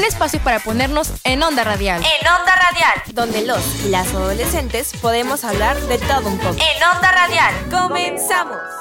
[0.00, 2.02] un espacio para ponernos en onda radial.
[2.02, 3.02] En Onda Radial.
[3.12, 6.56] Donde los y las adolescentes podemos hablar de todo un poco.
[6.56, 7.54] En Onda Radial.
[7.70, 8.79] ¡Comenzamos!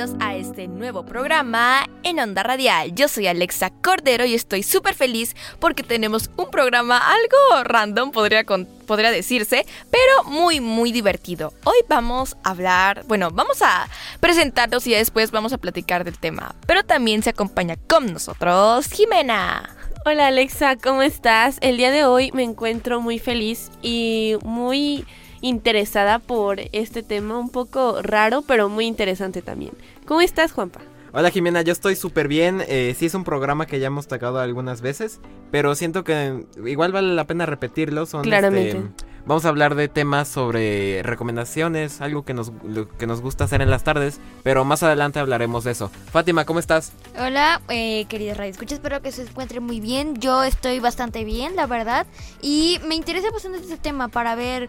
[0.00, 2.94] A este nuevo programa en Onda Radial.
[2.94, 8.46] Yo soy Alexa Cordero y estoy súper feliz porque tenemos un programa algo random, podría,
[8.86, 11.52] podría decirse, pero muy, muy divertido.
[11.64, 13.90] Hoy vamos a hablar, bueno, vamos a
[14.20, 16.54] presentarnos y después vamos a platicar del tema.
[16.66, 19.76] Pero también se acompaña con nosotros Jimena.
[20.06, 21.58] Hola Alexa, ¿cómo estás?
[21.60, 25.04] El día de hoy me encuentro muy feliz y muy
[25.40, 29.72] interesada por este tema un poco raro, pero muy interesante también.
[30.06, 30.80] ¿Cómo estás, Juanpa?
[31.12, 32.62] Hola Jimena, yo estoy súper bien.
[32.68, 36.92] Eh, sí es un programa que ya hemos tocado algunas veces, pero siento que igual
[36.92, 38.06] vale la pena repetirlo.
[38.06, 38.78] Son, Claramente.
[38.78, 43.42] este, vamos a hablar de temas sobre recomendaciones, algo que nos, lo que nos gusta
[43.42, 45.90] hacer en las tardes, pero más adelante hablaremos de eso.
[46.12, 46.92] Fátima, ¿cómo estás?
[47.18, 50.14] Hola, eh, queridas Radio Escucha, espero que se encuentren muy bien.
[50.20, 52.06] Yo estoy bastante bien, la verdad.
[52.40, 54.68] Y me interesa bastante este tema para ver,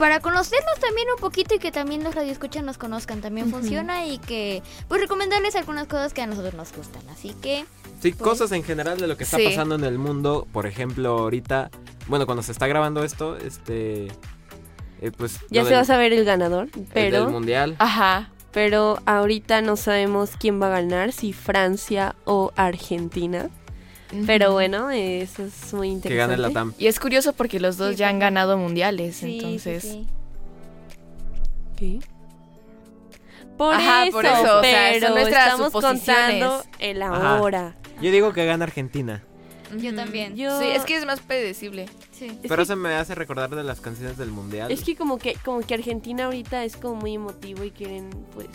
[0.00, 3.20] para conocernos también un poquito y que también los Radio Escucha nos conozcan.
[3.20, 7.02] También funciona y que, pues, recomendarles algunas cosas que a nosotros nos gustan.
[7.10, 7.64] Así que,
[8.02, 9.44] Sí, Pues- cosas en general de lo que está Sí.
[9.44, 10.48] pasando en el mundo.
[10.54, 11.70] Por ejemplo, ahorita,
[12.08, 14.06] bueno, cuando se está grabando esto, este,
[15.02, 17.76] eh, pues Ya se va a saber el ganador, el del pero, mundial.
[17.78, 23.50] ajá, pero ahorita no sabemos quién va a ganar, si Francia o Argentina.
[24.26, 26.16] Pero bueno, eso es muy Que interesante.
[26.16, 26.74] gane la TAM.
[26.78, 29.82] Y es curioso porque los dos Sí, ya han ganado mundiales, sí, entonces...
[29.82, 30.06] sí, sí.
[31.76, 31.98] ¿Qué?
[33.56, 37.36] Por, Ajá, eso, por eso, o sea, pero nuestras estamos contando el Ajá.
[37.36, 37.76] ahora.
[38.00, 39.22] Yo digo que gana Argentina.
[39.78, 40.34] Yo también.
[40.34, 41.86] Yo- Sí, es que es más predecible.
[42.10, 42.26] Sí.
[42.26, 44.70] Es Pero que- se me hace recordar de las canciones del mundial.
[44.72, 48.48] Es que como que como que Argentina ahorita es como muy emotivo y quieren pues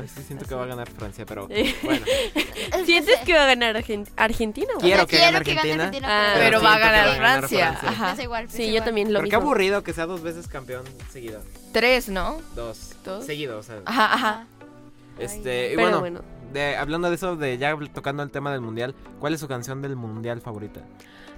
[0.00, 0.48] Ay, sí, siento así.
[0.48, 1.48] que va a ganar Francia, pero
[1.82, 2.04] bueno.
[2.86, 4.68] ¿Sientes que va a ganar Argen- Argentina?
[4.76, 7.16] o- Quiero O sea, que gane quiero Argentina, Ah, Pero va a ganar va a
[7.16, 7.68] ganar Francia.
[7.72, 7.88] Francia.
[7.90, 8.04] Ajá.
[8.06, 9.50] Piensa igual, Sí, yo también lo Pero qué mismo.
[9.50, 11.40] aburrido que sea dos veces campeón seguido.
[11.72, 12.38] Tres, ¿no?
[12.54, 12.94] Dos.
[13.04, 13.24] ¿Dos?
[13.26, 13.76] Seguido, o sea.
[13.84, 14.46] Ajá, ajá.
[15.18, 16.20] Este, y Pero bueno, bueno,
[16.52, 19.82] De, hablando de eso, de ya tocando el tema del mundial, ¿cuál es su canción
[19.82, 20.80] del mundial favorita?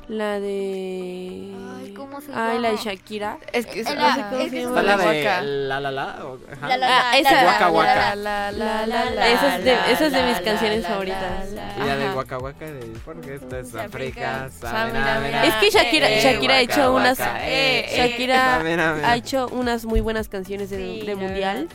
[0.09, 2.83] La de Ay, ¿cómo se Ay, la de llama?
[2.91, 3.39] Shakira.
[3.53, 4.43] Es que es, Eh, la- ajá.
[4.43, 5.23] es que ¿Está es la la de.
[5.69, 6.27] La La La?
[6.27, 6.69] o- ajá.
[6.69, 7.95] La, la, Ah, la, esa- la, Waka la, Waka.
[7.95, 10.83] la, La, La, la, la, esa es de- esa es de la, mis la, canciones
[10.83, 11.53] la, favoritas.
[11.53, 12.11] la, Y la de.
[12.11, 14.47] Waka Waka de porque esto es África.
[14.47, 18.61] Es que Shakira- Eh, Shakira ha hecho unas- eh, eh, Shakira
[19.09, 21.69] ha hecho unas muy buenas canciones de, mundial,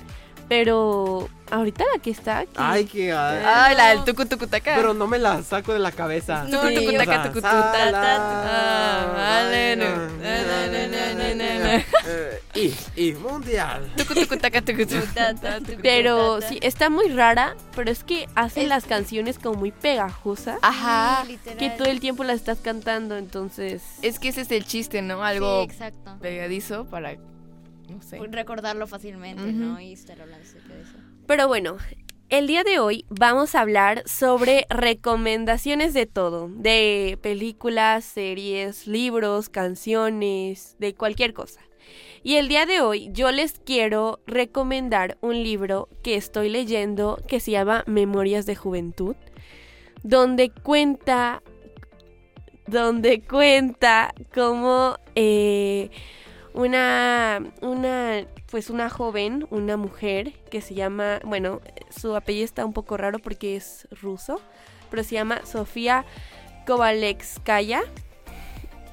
[0.49, 2.51] pero ahorita la que está aquí.
[2.55, 3.11] Ay, qué.
[3.13, 4.75] ay, Ay, la del tucu tucu taca.
[4.75, 6.43] Pero no me la saco de la cabeza.
[6.47, 9.85] No, Sí, tucu, o taca, sea, tucu, tu, sa, ta, la, ta, vale, no.
[9.85, 11.75] na, Na, na, na, na, na, na, na.
[12.07, 12.73] Eh, Y,
[13.09, 13.91] y mundial.
[15.81, 21.23] Pero sí, está muy rara, pero es que hacen las canciones como muy pegajosas, Ajá.
[21.57, 23.83] Que todo el tiempo las estás cantando, entonces...
[24.01, 25.23] Es que ese es el chiste, ¿no?
[25.23, 25.67] Algo
[26.21, 27.15] pegadizo para.
[27.89, 28.19] No sé.
[28.29, 29.41] Recordarlo fácilmente.
[29.43, 29.79] ¿no?
[29.79, 30.96] Y estar hablando acerca de eso.
[31.27, 31.75] Pero bueno,
[32.29, 39.49] el día de hoy vamos a hablar sobre recomendaciones de todo, de películas, series, libros,
[39.49, 41.59] canciones, de cualquier cosa.
[42.23, 47.41] Y el día de hoy yo les quiero recomendar un libro que estoy leyendo que
[47.41, 49.17] se llama Memorias de Juventud,
[50.03, 51.43] donde cuenta,
[52.67, 55.89] donde cuenta cómo eh,
[56.57, 62.73] una, una, pues una joven, una mujer que se llama, bueno, su apellido está un
[62.73, 64.41] poco raro porque es ruso,
[64.89, 66.03] pero se llama Sofía
[66.65, 67.81] Kovalevskaya.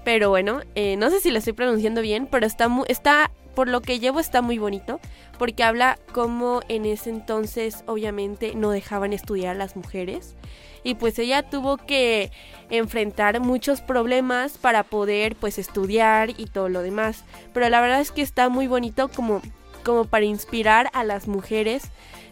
[0.05, 3.69] Pero bueno, eh, no sé si lo estoy pronunciando bien, pero está, mu- está, por
[3.69, 5.01] lo que llevo está muy bonito,
[5.39, 10.37] porque habla como en ese entonces obviamente no dejaban estudiar a las mujeres.
[10.83, 12.31] Y pues ella tuvo que
[12.69, 17.25] enfrentar muchos problemas para poder pues estudiar y todo lo demás.
[17.55, 19.41] Pero la verdad es que está muy bonito como,
[19.83, 21.85] como para inspirar a las mujeres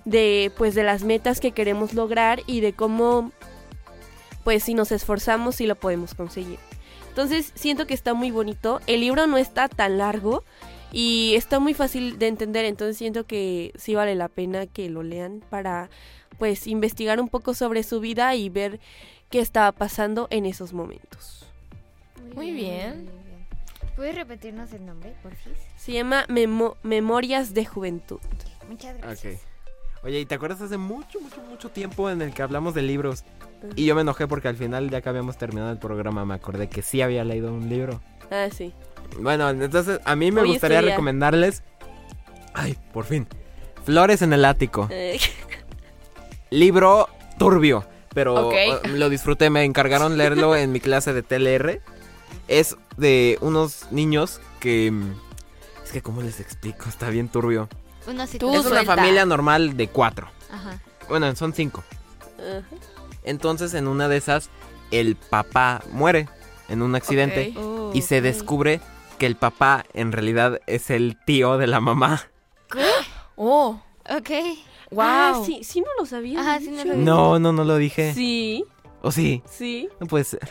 [0.05, 3.33] de pues de las metas que queremos lograr y de cómo
[4.45, 6.59] pues si nos esforzamos sí lo podemos conseguir.
[7.09, 8.81] Entonces siento que está muy bonito.
[8.87, 10.45] El libro no está tan largo
[10.93, 12.65] y está muy fácil de entender.
[12.65, 15.89] Entonces siento que sí vale la pena que lo lean para
[16.39, 18.79] pues investigar un poco sobre su vida y ver
[19.31, 21.47] qué estaba pasando en esos momentos.
[22.35, 23.11] Muy bien.
[23.97, 25.59] ¿Puedes repetirnos el nombre, por favor?
[25.77, 28.21] Se llama Memo- Memorias de Juventud.
[28.69, 29.41] Muchas gracias.
[30.03, 33.25] Oye, ¿y te acuerdas hace mucho, mucho, mucho tiempo en el que hablamos de libros?
[33.77, 36.69] Y yo me enojé porque al final, ya que habíamos terminado el programa, me acordé
[36.69, 38.01] que sí había leído un libro.
[38.31, 38.73] Ah, sí.
[39.19, 41.63] Bueno, entonces a mí me Hoy gustaría recomendarles.
[42.55, 43.27] Ay, por fin.
[43.85, 44.89] Flores en el ático.
[44.91, 45.19] Eh,
[46.51, 47.85] Libro turbio.
[48.15, 48.51] Pero
[48.85, 51.81] lo disfruté, me encargaron leerlo en mi clase de TLR.
[52.49, 54.93] Es de unos niños que...
[55.85, 56.89] Es que, ¿cómo les explico?
[56.89, 57.69] Está bien turbio.
[58.07, 58.97] Una Tú es una suelta.
[58.97, 60.29] familia normal de cuatro.
[60.51, 60.79] Ajá.
[61.09, 61.83] Bueno, son cinco.
[62.39, 62.63] ajá.
[63.25, 64.51] Entonces, en una de esas,
[64.91, 66.29] el papá muere
[66.69, 67.55] en un accidente.
[67.95, 68.81] Y se descubre
[69.23, 72.23] que el papá en realidad es el tío de la mamá.
[73.37, 73.81] Oh,
[74.11, 74.31] Ok.
[74.91, 75.01] wow.
[75.01, 76.41] Ah, sí, sí no lo sabía.
[76.41, 78.13] Ajá, sí no lo No, no, no lo dije.
[78.15, 78.65] Sí,
[79.01, 79.41] ¿O sí?
[79.49, 79.89] sí.
[80.01, 80.41] No puede ser.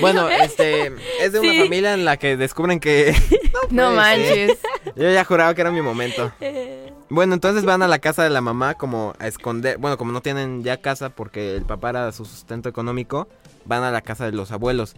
[0.00, 0.86] Bueno, este,
[1.20, 1.60] es de una Sí.
[1.60, 3.14] familia en la que descubren que
[3.70, 4.58] no manches.
[4.96, 6.32] yo ya juraba que era mi momento.
[6.40, 10.10] Eh, Bueno, entonces van a la casa de la mamá como a esconder, bueno, como
[10.10, 13.28] no tienen ya casa porque el papá era su sustento económico,
[13.66, 14.96] van a la casa de los abuelos,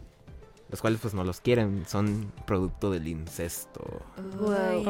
[0.74, 3.80] los cuales pues no los quieren, son producto del incesto.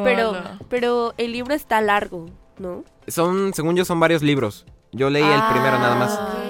[0.02, 0.58] Pero, Hola.
[0.70, 2.24] pero el libro está largo,
[2.58, 2.84] ¿no?
[3.06, 4.64] Son, según yo, son varios libros.
[4.92, 6.18] Yo leí el primero nada más.
[6.18, 6.42] Ah.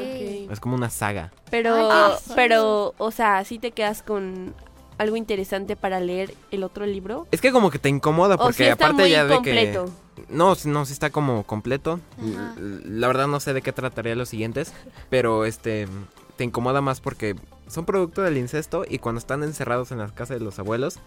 [0.52, 1.32] Es como una saga.
[1.50, 4.54] Pero, Ay, pero, o sea, sí te quedas con
[4.98, 7.26] algo interesante para leer el otro libro.
[7.32, 9.80] Es que como que te incomoda o porque sí está aparte muy ya de que
[10.28, 11.98] no, sí- no sí está como completo.
[12.20, 12.54] Ajá.
[12.56, 14.72] La verdad no sé de qué trataría los siguientes,
[15.10, 15.88] pero este
[16.36, 17.34] te incomoda más porque
[17.68, 20.98] son producto del incesto y cuando están encerrados en las casas de los abuelos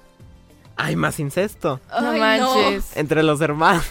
[0.75, 2.95] hay más incesto No manches.
[2.95, 3.86] entre los hermanos.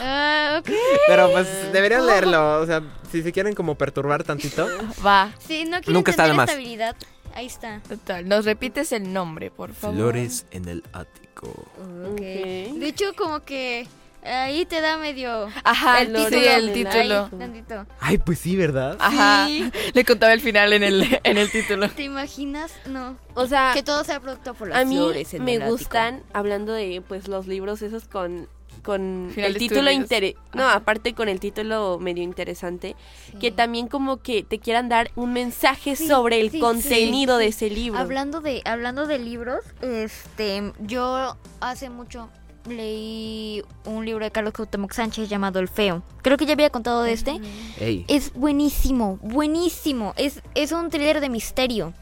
[0.00, 0.70] Ah, ok.
[1.06, 4.66] Pero pues deberían leerlo, o sea, si se quieren como perturbar tantito.
[5.04, 6.48] Va, Sí, no quiero Nunca está de más.
[6.50, 6.94] estabilidad.
[7.34, 7.80] Ahí está.
[7.88, 8.28] total.
[8.28, 9.96] Nos repites el nombre, por favor.
[9.96, 11.48] Flores en el ático.
[11.48, 12.12] Ok.
[12.12, 12.20] Ok.
[12.20, 13.86] De hecho, como que
[14.24, 16.40] ahí te da medio Ajá, el sí, título.
[16.50, 17.28] el ahí, título.
[17.38, 17.86] tantito.
[18.00, 18.96] Ay, pues sí, ¿verdad?
[19.00, 19.46] Ajá.
[19.46, 19.70] Sí.
[19.94, 21.88] Le contaba el final en el, en el título.
[21.90, 22.72] ¿Te imaginas?
[22.86, 23.16] No.
[23.34, 25.76] O sea, Que todo sea producto por las a mí flores en me el ático.
[25.76, 28.48] gustan, hablando de pues los libros esos con,
[28.82, 29.90] con Finales el título
[30.54, 32.94] No, aparte con el título medio interesante,
[33.40, 37.42] que también como que te quieran dar un mensaje Sí, sobre el sí, contenido sí,
[37.44, 37.98] de ese libro.
[38.00, 42.28] Hablando de, hablando de libros, este, yo hace mucho
[42.68, 46.02] leí un libro de Carlos Cuauhtémoc Sánchez llamado El Feo.
[46.22, 47.40] Creo que ya había contado de este.
[47.80, 48.04] Ey.
[48.08, 50.14] Es buenísimo, buenísimo.
[50.16, 51.92] Es, es un thriller de misterio.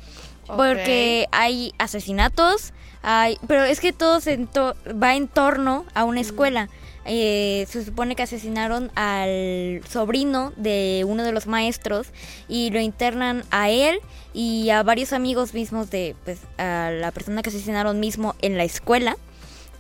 [0.47, 2.73] Porque hay asesinatos,
[3.03, 6.69] hay, pero es que todo se ento- va en torno a una escuela.
[7.05, 12.09] Eh, se supone que asesinaron al sobrino de uno de los maestros
[12.49, 14.01] y lo internan a él
[14.35, 18.65] y a varios amigos mismos de pues a la persona que asesinaron mismo en la
[18.65, 19.17] escuela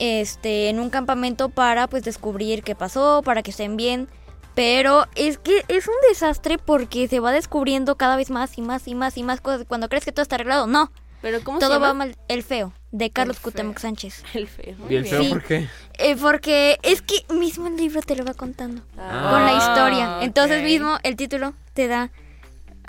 [0.00, 4.08] este en un campamento para pues descubrir qué pasó para que estén bien
[4.54, 8.88] pero es que es un desastre porque se va descubriendo cada vez más y más
[8.88, 9.64] y más y más cosas.
[9.66, 10.90] Cuando crees que todo está arreglado, no.
[11.22, 12.06] Pero ¿cómo se Todo va llama?
[12.06, 12.16] mal.
[12.28, 13.44] El feo, de Carlos feo.
[13.44, 14.24] Cuauhtémoc Sánchez.
[14.34, 14.74] El feo.
[14.88, 15.28] ¿Y el feo Sí.
[15.30, 15.68] por qué?
[15.98, 18.82] Eh, porque es que mismo el libro te lo va contando.
[18.98, 19.28] Ah.
[19.30, 20.18] Con la Ah, historia.
[20.22, 20.64] Entonces ok.
[20.64, 22.10] mismo el título te da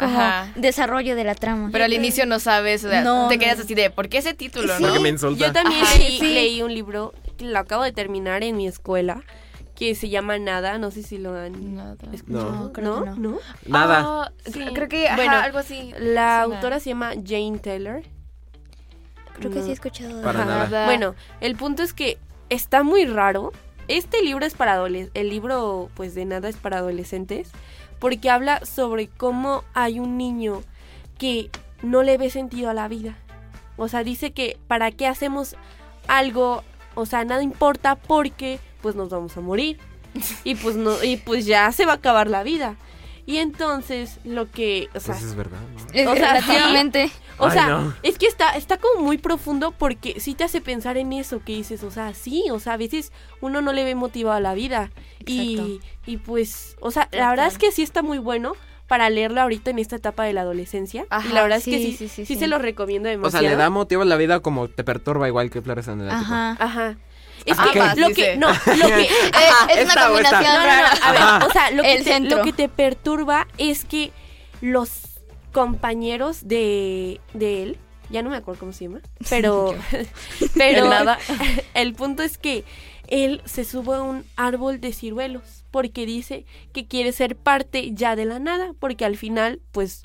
[0.02, 0.52] como Ajá.
[0.56, 1.70] desarrollo de la trama.
[1.72, 3.40] Pero al inicio no sabes, o sea, No, te no.
[3.42, 4.82] quedas así de, ¿por qué ese título, Sí.
[4.84, 4.90] no?
[4.90, 5.48] Porque me insulta.
[5.48, 5.98] Yo también Ajá.
[5.98, 6.34] leí, Sí.
[6.34, 9.22] leí un libro que lo acabo de terminar en mi escuela
[9.76, 11.96] que se llama Nada, no sé si lo han Nada.
[12.14, 12.52] escuchado.
[12.52, 13.40] No, creo que no.
[13.66, 14.32] Nada.
[14.46, 14.64] Sí.
[14.76, 15.92] Creo que, ajá, Bueno, algo así.
[15.98, 16.56] La Suena.
[16.56, 18.02] autora se llama Jane Taylor.
[19.40, 20.18] Creo que sí he escuchado.
[20.18, 20.86] de- Para nada.
[20.86, 22.18] Bueno, el punto es que
[22.50, 23.54] está muy raro.
[23.92, 25.22] Este libro es para adolescentes.
[25.22, 27.52] El libro, pues de nada, es para adolescentes.
[28.00, 30.64] Porque habla sobre cómo hay un niño
[31.18, 31.50] que
[31.82, 33.18] no le ve sentido a la vida.
[33.76, 35.58] O sea, dice que para qué hacemos
[36.08, 36.64] algo,
[36.96, 39.78] o sea, nada importa porque pues nos vamos a morir.
[40.46, 42.78] Y pues no, y pues ya se va a acabar la vida.
[43.32, 45.86] Y entonces lo que, o sea, Pues es verdad, ¿no?
[45.94, 47.10] Es O sea, relativamente.
[47.38, 47.94] o Ay, sea, no.
[48.04, 51.54] es que está, está como muy profundo porque sí te hace pensar en eso que
[51.54, 54.54] dices, o sea, sí, o sea, a veces uno no le ve motivado a la
[54.54, 54.92] vida.
[55.26, 58.54] Y, y pues, o sea, la verdad es que sí está muy bueno
[58.88, 61.04] para leerlo ahorita en esta etapa de la adolescencia.
[61.04, 62.40] y Ajá, la verdad es que sí, sí, sí, sí, sí, sí.
[62.40, 63.42] se lo recomiendo O demasiado.
[63.44, 66.10] sea, le da motivo a la vida como te perturba igual que flores en el
[66.10, 66.34] ático.
[66.34, 66.58] Ajá.
[66.60, 66.98] Ajá.
[67.46, 68.22] Es Ah, que lo Dice.
[68.34, 69.10] que, no, lo que, Eh,
[69.76, 70.90] es una combinación no, no, no, rara.
[71.02, 71.46] a ver, Ajá.
[71.48, 74.12] o sea, lo que, te, lo que te perturba es que
[74.62, 74.90] los
[75.52, 77.78] compañeros de, de él,
[78.10, 79.76] ya no me acuerdo cómo se llama, pero,
[80.56, 81.18] pero El nada.
[81.74, 82.64] el punto es que
[83.08, 88.16] él se sube a un árbol de ciruelos porque dice que quiere ser parte ya
[88.16, 90.04] de la nada, porque al final, pues,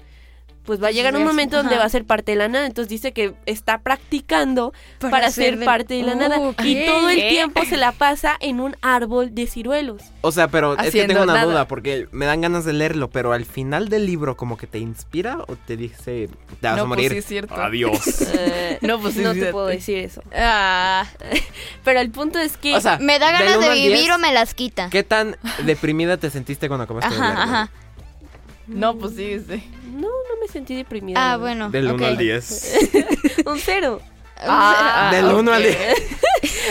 [0.66, 2.66] pues va a llegar un momento donde va a ser parte de la nada.
[2.66, 6.38] Entonces dice que está practicando para, ser parte de la nada.
[6.40, 6.62] Ok.
[6.64, 7.28] Y todo el ¿Qué?
[7.28, 10.02] tiempo se la pasa en un árbol de ciruelos.
[10.20, 11.46] O sea, pero es que tengo una nada.
[11.46, 14.78] duda porque me dan ganas de leerlo, pero al final del libro como que te
[14.78, 16.28] inspira o te dice
[16.60, 17.12] te vas a no, pues morir.
[17.12, 17.54] sí es cierto.
[17.54, 18.00] Adiós.
[18.38, 19.52] Eh, No, pues sí, no sí, te sí.
[19.52, 20.22] puedo decir eso.
[20.34, 21.06] Ah,
[21.84, 22.74] Pero el punto es que...
[22.74, 24.90] O sea, Me da ganas de vivir 10, o me las quita.
[24.90, 27.42] ¿Qué tan deprimida te sentiste cuando acabaste de Ajá, leerlo?
[27.54, 27.70] ajá.
[28.66, 29.62] No, pues sí, sí.
[29.92, 31.32] no, no me sentí deprimida.
[31.32, 31.70] Ah, bueno.
[31.70, 32.02] Del 1 ok.
[32.02, 32.78] al 10.
[33.46, 34.00] Un cero.
[34.38, 35.68] Ah, Del 1 al ok.
[35.68, 35.98] 10.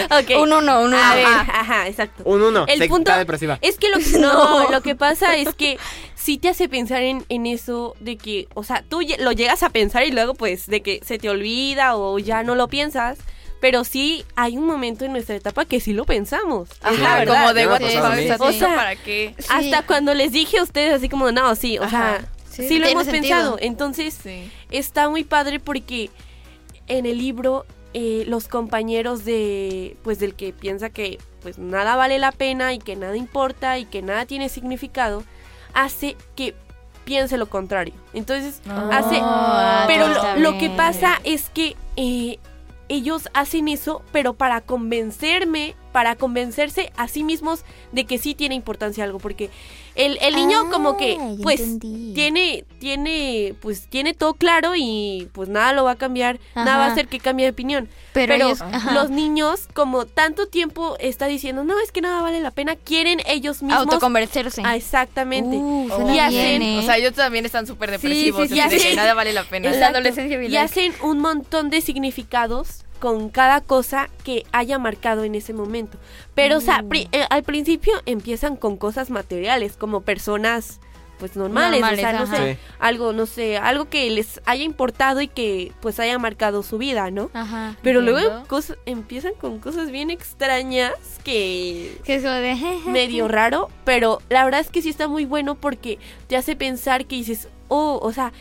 [0.05, 0.29] Ok.
[0.41, 0.97] Un uno, un uno.
[0.97, 2.23] A ver, ajá, exacto.
[2.25, 2.65] Un 1.
[2.67, 3.57] El Se punto depresiva.
[3.61, 5.77] es que lo que, no, lo que pasa es que
[6.15, 9.69] sí te hace pensar en, en eso de que, o sea, tú lo llegas a
[9.69, 13.17] pensar y luego pues de que se te olvida o ya no lo piensas,
[13.61, 16.69] pero sí hay un momento en nuestra etapa que sí lo pensamos.
[16.81, 17.35] Ajá, verdad.
[17.41, 18.19] como de Ya me what ha the pasado a fuck,
[18.49, 18.55] mí.
[18.55, 19.35] o sea, ¿para qué?
[19.37, 19.45] Sí.
[19.49, 22.17] Hasta cuando les dije a ustedes así como, no, sí, o Ajá.
[22.19, 23.21] sea, Sí, sí, lo hemos sentido.
[23.35, 23.57] pensado.
[23.59, 24.49] Entonces, Sí.
[24.71, 26.09] está muy padre porque
[26.87, 32.19] en el libro eh, los compañeros de pues del que piensa que pues nada vale
[32.19, 35.23] la pena y que nada importa y que nada tiene significado
[35.73, 36.53] hace que
[37.05, 42.37] piense lo contrario entonces hace Ah, pero lo, lo que pasa es que eh,
[42.89, 48.53] ellos hacen eso pero para convencerme para convencerse a sí mismos de que sí tiene
[48.53, 49.49] importancia algo porque
[49.95, 52.13] el, el niño como que Ah, pues entendí.
[52.13, 56.87] tiene, tiene, pues tiene todo claro y pues nada lo va a cambiar, nada va
[56.87, 57.87] a hacer que cambie de opinión.
[58.11, 58.91] Pero, Pero, ellos- ajá.
[58.91, 63.21] los niños, como tanto tiempo está diciendo, no, es que nada vale la pena, quieren
[63.25, 63.79] ellos mismos.
[63.83, 64.63] autoconvencerse.
[64.65, 65.55] Ah, exactamente.
[65.55, 66.05] Uh, Oh.
[66.11, 66.79] bien, ¿eh?
[66.79, 68.49] O sea, ellos también están súper depresivos.
[68.49, 68.89] sí, sí, sí.
[68.89, 69.69] que nada vale la pena.
[69.71, 75.23] En la adolescencia Y hacen un montón de significados con cada cosa que haya marcado
[75.23, 75.97] en ese momento.
[76.33, 76.87] Pero, o sea, Mm.
[76.89, 80.79] pri- eh, al principio empiezan con cosas materiales, como personas
[81.17, 82.59] pues normales, Normales, o sea, no sé, Sí.
[82.77, 87.09] algo, no sé, algo que les haya importado y que pues haya marcado su vida,
[87.09, 87.29] ¿no?
[87.33, 87.77] Ajá.
[87.81, 88.27] Pero Entiendo.
[88.29, 90.91] luego cosas, empiezan con cosas bien extrañas
[91.23, 92.55] que Que de...
[92.87, 97.05] medio raro, pero la verdad es que sí está muy bueno porque te hace pensar
[97.05, 98.33] que dices, oh, o sea,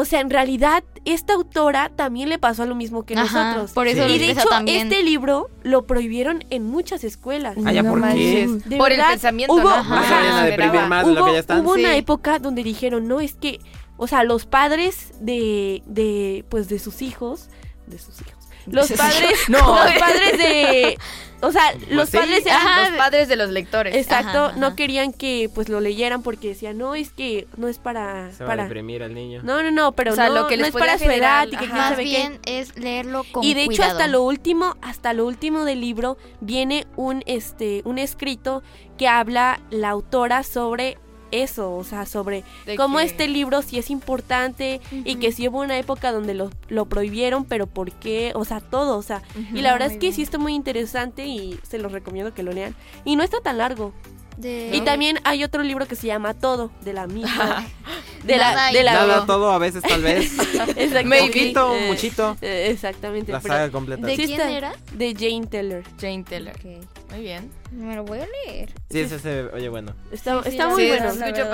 [0.00, 3.72] o sea, en realidad esta autora también le pasó lo mismo que Ajá, nosotros.
[3.72, 4.14] Por eso Sí.
[4.14, 4.86] Y de hecho, también.
[4.92, 7.56] este libro lo prohibieron en muchas escuelas.
[7.64, 8.06] Ah, ya, No ¿por qué?
[8.46, 8.68] manches.
[8.68, 9.70] De Por el pensamiento, hubo- ¿no?
[9.74, 10.42] Ajá.
[10.42, 11.60] A deprimir más de lo que ya están.
[11.60, 13.58] hubo una época donde dijeron, no, es que,
[13.96, 17.48] o sea, los padres de, de, pues, de sus hijos,
[17.88, 18.37] de sus hijos,
[18.70, 19.58] los padres, No.
[19.58, 20.98] los padres de,
[21.40, 22.16] o sea, los sí.
[22.16, 22.88] padres eran, Ajá.
[22.90, 23.94] Los padres de los lectores.
[23.94, 24.56] exacto, Ajá, ajá.
[24.58, 28.42] no querían que, pues, lo leyeran porque decían, no, es que no es para, Se
[28.42, 29.40] va a para, deprimir al niño.
[29.44, 31.56] no, no, no, pero O sea, no, lo que no es para su edad y
[31.56, 32.08] que Más sabe qué.
[32.10, 33.92] bien es leerlo con Y de hecho cuidado.
[33.92, 38.62] hasta lo último, hasta lo último del libro viene un este un escrito
[38.98, 40.98] que habla la autora sobre
[41.30, 42.44] eso, o sea, sobre
[42.76, 46.50] cómo que- este libro sí es importante y que sí hubo una época donde lo,
[46.68, 49.22] lo prohibieron, pero por qué, o sea, todo, o sea,
[49.54, 50.12] y la verdad es que bien.
[50.14, 52.74] sí está muy interesante y se los recomiendo que lo lean.
[53.04, 53.92] Y no está tan largo.
[54.38, 57.66] De- Y también hay otro libro que se llama Todo, de la misma.
[58.24, 60.32] de la, de la Nada, todo, a veces, tal vez.
[60.76, 61.26] Exactamente.
[61.26, 62.36] Poquito, Eh, muchito.
[62.40, 63.32] eh, exactamente.
[63.32, 64.06] La saga completa.
[64.06, 64.72] ¿De Sí quién era?
[64.92, 65.84] de Jane Teller.
[66.00, 66.54] Jane Teller.
[66.56, 67.10] Ok.
[67.10, 67.50] Muy bien.
[67.72, 68.72] Me lo voy a leer.
[68.90, 69.92] Sí, ese se oye bueno.
[70.12, 71.02] Está, Sí, sí, está la muy sí, bueno.
[71.12, 71.50] se escucha verdad.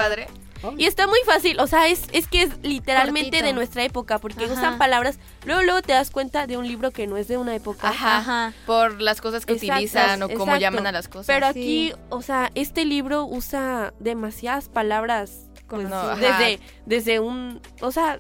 [0.79, 3.47] Y está muy fácil, o sea, es, es que es literalmente Cortito.
[3.47, 4.53] de nuestra época, porque Ajá.
[4.55, 7.55] usan palabras, luego luego te das cuenta de un libro que no es de una
[7.55, 7.89] época.
[7.89, 8.19] Ajá.
[8.19, 8.53] Ajá.
[8.67, 10.61] Por las cosas que Exacto, utilizan o cómo exacto.
[10.61, 11.27] llaman a las cosas.
[11.27, 11.61] Pero Sí.
[11.61, 18.19] aquí, o sea, este libro usa demasiadas palabras pues, No, desde, desde un, o sea,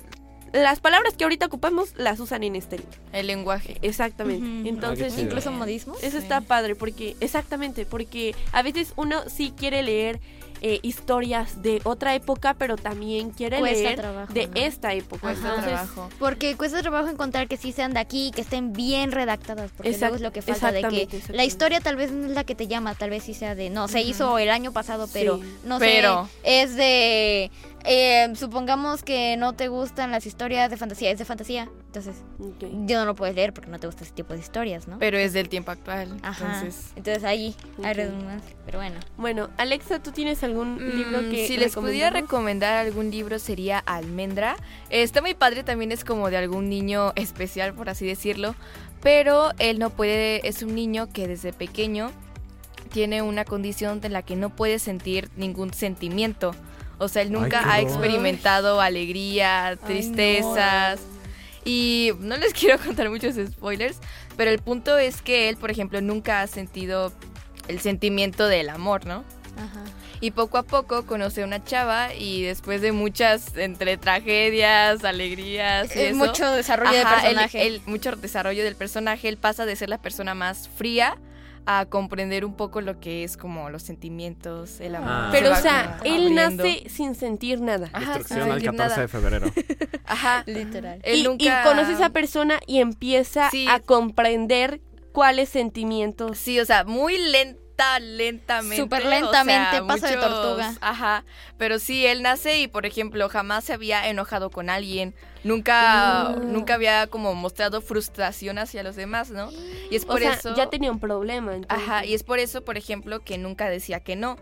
[0.52, 2.92] las palabras que ahorita ocupamos las usan en este libro.
[3.12, 3.76] El lenguaje.
[3.82, 4.68] Exactamente.
[4.68, 5.20] Entonces, Ah.
[5.20, 6.02] Incluso modismos.
[6.02, 6.22] Eso Sí.
[6.22, 10.20] está padre porque, exactamente, porque a veces uno sí quiere leer
[10.66, 14.52] eh, historias de otra época, pero también quiere Cuesta leer trabajo, de ¿no?
[14.54, 15.21] esta época.
[15.21, 15.49] Cuesta.
[15.49, 16.09] Entonces, trabajo.
[16.18, 19.99] Porque cuesta trabajo encontrar que sí sean de aquí, que estén bien redactadas, porque Exact-
[20.00, 22.54] luego es lo que falta de que la historia tal vez no es la que
[22.54, 25.42] te llama, tal vez sí sea de, no, se hizo el año pasado, pero Sí.
[25.64, 27.50] no Pero- sé, es de,
[27.85, 32.86] eh, supongamos que no te gustan las historias de fantasía, es de fantasía, entonces ok.
[32.86, 34.98] yo no lo puedes leer porque no te gusta ese tipo de historias, ¿no?
[34.98, 36.08] Pero es del tiempo actual.
[36.22, 36.90] Ajá, Entonces.
[36.96, 37.96] entonces ahí hay Ok.
[37.96, 38.96] redundancia, pero bueno.
[39.16, 43.78] Bueno, Alexa, ¿tú tienes algún Mm, libro que si les pudiera recomendar algún libro sería
[43.78, 44.56] Almendra.
[44.90, 48.56] Está muy padre, también es como de algún niño especial, por así decirlo.
[49.00, 52.10] Pero él no puede, es un niño que desde pequeño
[52.90, 56.56] tiene una condición en la que no puede sentir ningún sentimiento.
[56.98, 61.00] O sea, él nunca qué ha experimentado alegría, tristezas.
[61.64, 63.99] Y no les quiero contar muchos spoilers,
[64.37, 67.12] pero el punto es que él, por ejemplo, nunca ha sentido
[67.68, 69.25] el sentimiento del amor, ¿no?
[69.56, 69.85] Ajá.
[70.21, 75.94] Y poco a poco conoce a una chava y después de muchas, entre tragedias, alegrías
[75.94, 77.80] y eso, mucho desarrollo de ajá, él- personaje.
[77.87, 81.16] mucho desarrollo del personaje, él pasa de ser la persona más fría
[81.66, 85.09] a comprender un poco lo que es como los sentimientos, el amor.
[85.11, 85.28] Ah.
[85.33, 86.62] Pero, o sea, como él abriendo.
[86.64, 87.88] nace sin sentir nada.
[87.92, 89.00] Ajá, sin al sentir 14 nada.
[89.00, 89.52] de febrero.
[90.04, 90.42] Ajá.
[90.47, 91.00] Literal.
[91.02, 93.66] Él y, y nunca- conoce a esa persona y empieza Sí.
[93.71, 94.80] a comprender
[95.12, 96.38] cuáles sentimientos.
[96.38, 97.16] Sí, o sea, muy
[97.76, 98.76] lenta, lentamente.
[98.76, 100.75] Súper o lentamente, sea, paso de tortuga.
[100.81, 101.25] Ajá,
[101.59, 105.14] pero sí, él nace y, por ejemplo, jamás se había enojado con alguien.
[105.43, 109.50] Nunca, nunca había como mostrado frustración hacia los demás, ¿no?
[109.90, 110.54] Y es O por sea, eso...
[110.57, 111.54] ya tenía un problema.
[111.54, 111.87] entonces.
[111.88, 114.37] Ajá, y es por eso, por ejemplo, que nunca decía que no.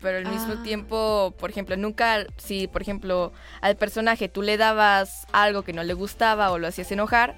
[0.00, 0.62] Pero al mismo Ah.
[0.62, 5.82] tiempo, por ejemplo, nunca, si por ejemplo al personaje tú le dabas algo que no
[5.84, 7.36] le gustaba o lo hacías enojar,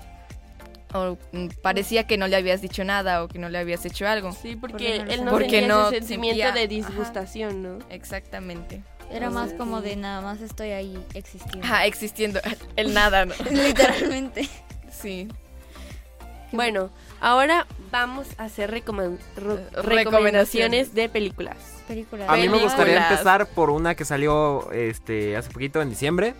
[0.94, 1.16] o
[1.62, 4.32] parecía que no le habías dicho nada o que no le habías hecho algo.
[4.32, 6.68] Sí, porque él no Porque sentía no ese sentimiento sentía- de ajá.
[6.90, 7.78] disgustación, ¿no?
[7.90, 8.82] Exactamente.
[9.10, 11.66] Era más como de nada más estoy ahí existiendo.
[11.66, 12.40] Ajá, existiendo
[12.76, 13.34] el nada, ¿no?
[13.50, 14.48] Literalmente.
[14.90, 15.28] Sí.
[16.50, 21.56] Bueno, ahora vamos a hacer recomen- ro- Eh, recomendaciones de películas.
[21.88, 22.26] Película.
[22.28, 26.34] A mí me gustaría empezar por una que salió este hace poquito en diciembre.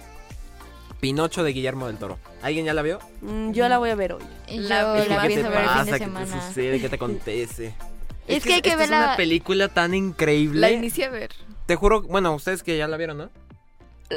[1.07, 2.17] Pinocho de Guillermo del Toro.
[2.43, 3.01] ¿Alguien ya la vio?
[3.23, 4.23] Mm, yo la voy a ver hoy.
[4.49, 6.81] Yo La- la, ¿qué te ver el fin de ¿Qué te sucede?
[6.81, 7.75] ¿Qué te acontece?
[8.29, 10.61] Es que hay que esta es verla- una película tan increíble.
[10.61, 11.31] La inicié a ver.
[11.67, 13.31] Te juro, bueno, ustedes que ya la vieron, ¿no?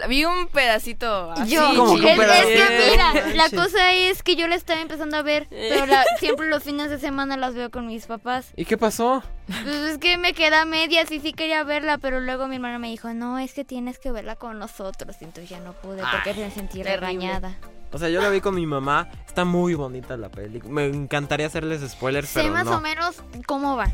[0.08, 1.52] Vi un pedacito así.
[1.56, 4.82] Yo, ¿Cómo que un es, es que mira, la cosa es que yo la estaba
[4.82, 8.48] empezando a ver, pero la- siempre los fines de semana las veo con mis papás.
[8.56, 9.24] ¿Y qué pasó?
[9.48, 12.80] Pues es que me queda a medias y sí quería verla, pero luego mi hermana
[12.80, 15.16] me dijo, no, es que tienes que verla con nosotros.
[15.22, 17.56] Y entonces ya no pude porque me sentí regañada.
[17.92, 19.08] O sea, yo la vi con mi mamá.
[19.26, 20.74] Está muy bonita la película.
[20.74, 22.78] Me encantaría hacerles spoilers, Sé pero más no.
[22.78, 23.88] o menos cómo va.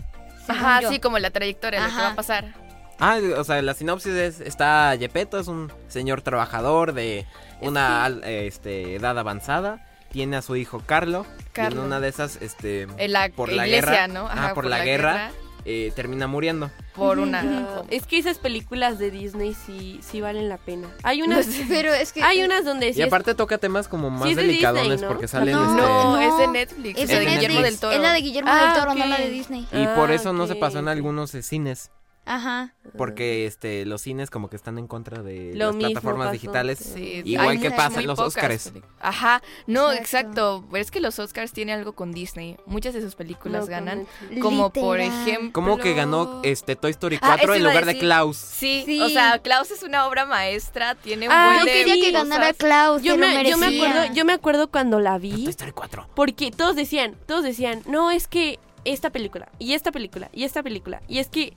[0.48, 0.90] Ajá, yo.
[0.90, 2.02] sí, como la trayectoria, lo que Ajá.
[2.04, 2.54] va a pasar.
[3.02, 7.26] Ah, o sea, la sinopsis es, está Yepeto, es un señor trabajador de
[7.60, 9.86] una al- este, edad avanzada.
[10.12, 11.26] Tiene a su hijo Carlo.
[11.40, 11.80] Y Carlo.
[11.82, 14.28] en una de esas, este, En la por la iglesia, guerra, ¿no?
[14.28, 15.32] ajá, por, la, guerra,
[15.66, 16.70] eh, termina muriendo.
[16.94, 17.42] por una.
[17.42, 20.88] Ah, es que esas películas de Disney sí, sí valen la pena.
[21.04, 22.22] Hay unas, Pero es que...
[22.22, 25.02] hay unas donde sí Y es- aparte toca temas como más es de delicadones Disney,
[25.02, 25.08] ¿no?
[25.08, 25.82] porque salen No, este...
[25.82, 27.00] No, No, es de Netflix.
[27.00, 27.64] es de Guillermo Netflix.
[27.64, 27.94] del Toro.
[27.96, 29.68] Es la de Guillermo Ah, del Toro, no la de Disney.
[29.72, 31.90] Y por Ah, eso no se pasó en algunos eh, cines.
[32.24, 32.76] Ajá.
[32.98, 36.34] Porque este los cines como que están en contra de Lo las mismo plataformas pasó.
[36.34, 36.78] digitales.
[36.80, 38.90] Sí, Igual que pasa en los pocas películas.
[39.00, 40.02] Ajá, no, Exacto.
[40.62, 40.66] exacto.
[40.72, 42.58] Pero es que los Oscars tienen algo con Disney.
[42.68, 44.08] Muchas de sus películas No, ganan.
[44.40, 45.52] Como por ejemplo.
[45.52, 47.98] Como que ganó este Toy Story Ah, 4 eso en lugar de.
[47.98, 48.38] Klaus.
[48.38, 49.02] Sí, Sí.
[49.02, 50.96] o sea, Klaus es una obra maestra.
[50.96, 54.14] Tiene un Ah, buen Yo de quería que ganara Klaus, Yo me, yo, me acuerdo,
[54.14, 56.08] yo me acuerdo cuando la Toy vi, Story 4.
[56.16, 60.64] porque todos decían, todos decían, no, es que esta película, y esta película, y esta
[60.64, 61.54] película, y es que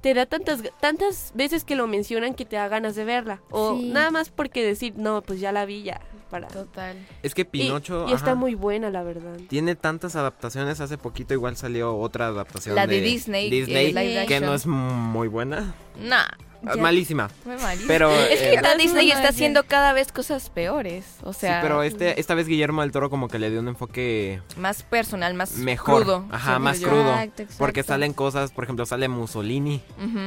[0.00, 3.76] te da tantas, tantas veces que lo mencionan que te da ganas de verla, o
[3.76, 3.90] Sí.
[3.90, 6.46] nada más porque decir, no, pues ya la vi ya, para...
[6.48, 6.96] Total.
[7.22, 9.36] Es que Pinocho y, está ajá, muy buena, la verdad.
[9.48, 10.80] tiene tantas adaptaciones.
[10.80, 14.66] Hace poquito igual salió otra adaptación La de Disney, Disney eh, live que no es
[14.66, 15.74] muy buena.
[16.00, 16.76] Nah, Ah, Ya.
[16.82, 17.28] Malísima.
[17.44, 17.86] fue malísimo.
[17.88, 21.04] Pero es que eh, ahorita Disney está haciendo cada vez cosas peores.
[21.22, 23.68] O sí, sea, pero este esta vez Guillermo del Toro como que le dio un
[23.68, 26.02] enfoque más personal, más mejor.
[26.02, 26.24] crudo.
[26.30, 26.88] Ajá, más yo.
[26.88, 27.10] crudo.
[27.12, 27.58] Exacto, exacto.
[27.58, 29.82] Porque salen cosas, por ejemplo, sale Mussolini.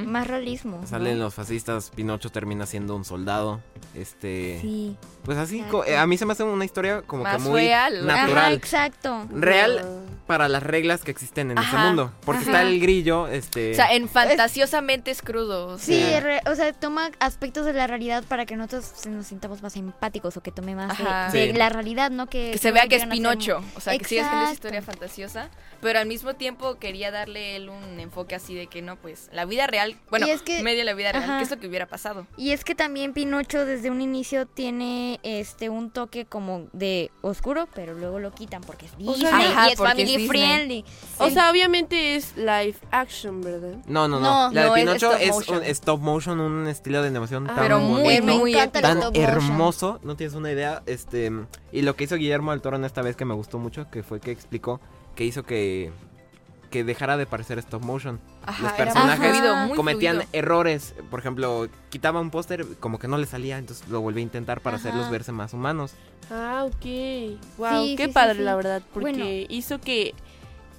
[0.05, 0.79] Más realismo.
[0.81, 0.87] ¿no?
[0.87, 3.59] salen los fascistas, Pinocho termina siendo un soldado.
[3.93, 4.95] Este, Sí.
[5.25, 8.09] pues así eh, a mí se me hace una historia como Más que muy real.
[8.09, 8.53] Ajá, natural.
[8.53, 9.25] exacto.
[9.31, 9.85] Real
[10.27, 12.13] para las reglas que existen en ese Ajá, mundo.
[12.25, 12.51] Porque ajá.
[12.51, 13.71] está el grillo, este.
[13.71, 15.67] O sea, en fantasiosamente es crudo.
[15.67, 19.61] o Sí, re- o sea, toma aspectos de la realidad para que nosotros nos sintamos
[19.61, 21.31] más empáticos o que tome más de- Ajá.
[21.31, 21.53] de, Sí.
[21.53, 22.27] la realidad, ¿no?
[22.27, 23.61] Que, que se vea que es Pinocho.
[23.75, 25.49] O sea, que sigue siendo esa historia fantasiosa.
[25.81, 29.45] Pero al mismo tiempo quería darle él un enfoque así de que no, pues la
[29.45, 29.97] vida real.
[30.11, 31.23] Bueno, es que- medio la vida real.
[31.23, 31.37] ajá.
[31.39, 32.27] ¿Qué es lo que hubiera pasado?
[32.37, 37.67] Y es que también Pinocho desde un inicio tiene este un toque como de oscuro,
[37.73, 40.85] pero luego lo quitan porque es O Disney sea, Ajá, y es family friendly.
[41.17, 43.77] O sea, obviamente es live action, ¿verdad?
[43.87, 44.53] No, no, No, no.
[44.53, 47.55] La no, de es Pinocho stop es un stop motion, un estilo de animación Ah,
[47.55, 49.15] tan Pero muy, bonito, me muy tan motion.
[49.15, 51.31] hermoso, no tienes una idea, este,
[51.71, 54.03] y lo que hizo Guillermo del Toro en esta vez que me gustó mucho, que
[54.03, 54.79] fue que explicó
[55.15, 55.91] que hizo que
[56.69, 58.21] que dejara de parecer stop motion.
[58.45, 60.29] Ajá, Los personajes fluido, Cometían fluido.
[60.31, 64.23] errores, por ejemplo, quitaba un póster como que no le salía, entonces lo volví a
[64.23, 64.87] intentar para Ajá.
[64.87, 65.93] hacerlos verse más humanos.
[66.31, 67.37] Ah, ok.
[67.57, 68.43] Wow, Sí, qué sí, padre, sí, sí.
[68.45, 69.25] la verdad, porque Bueno.
[69.49, 70.13] hizo que,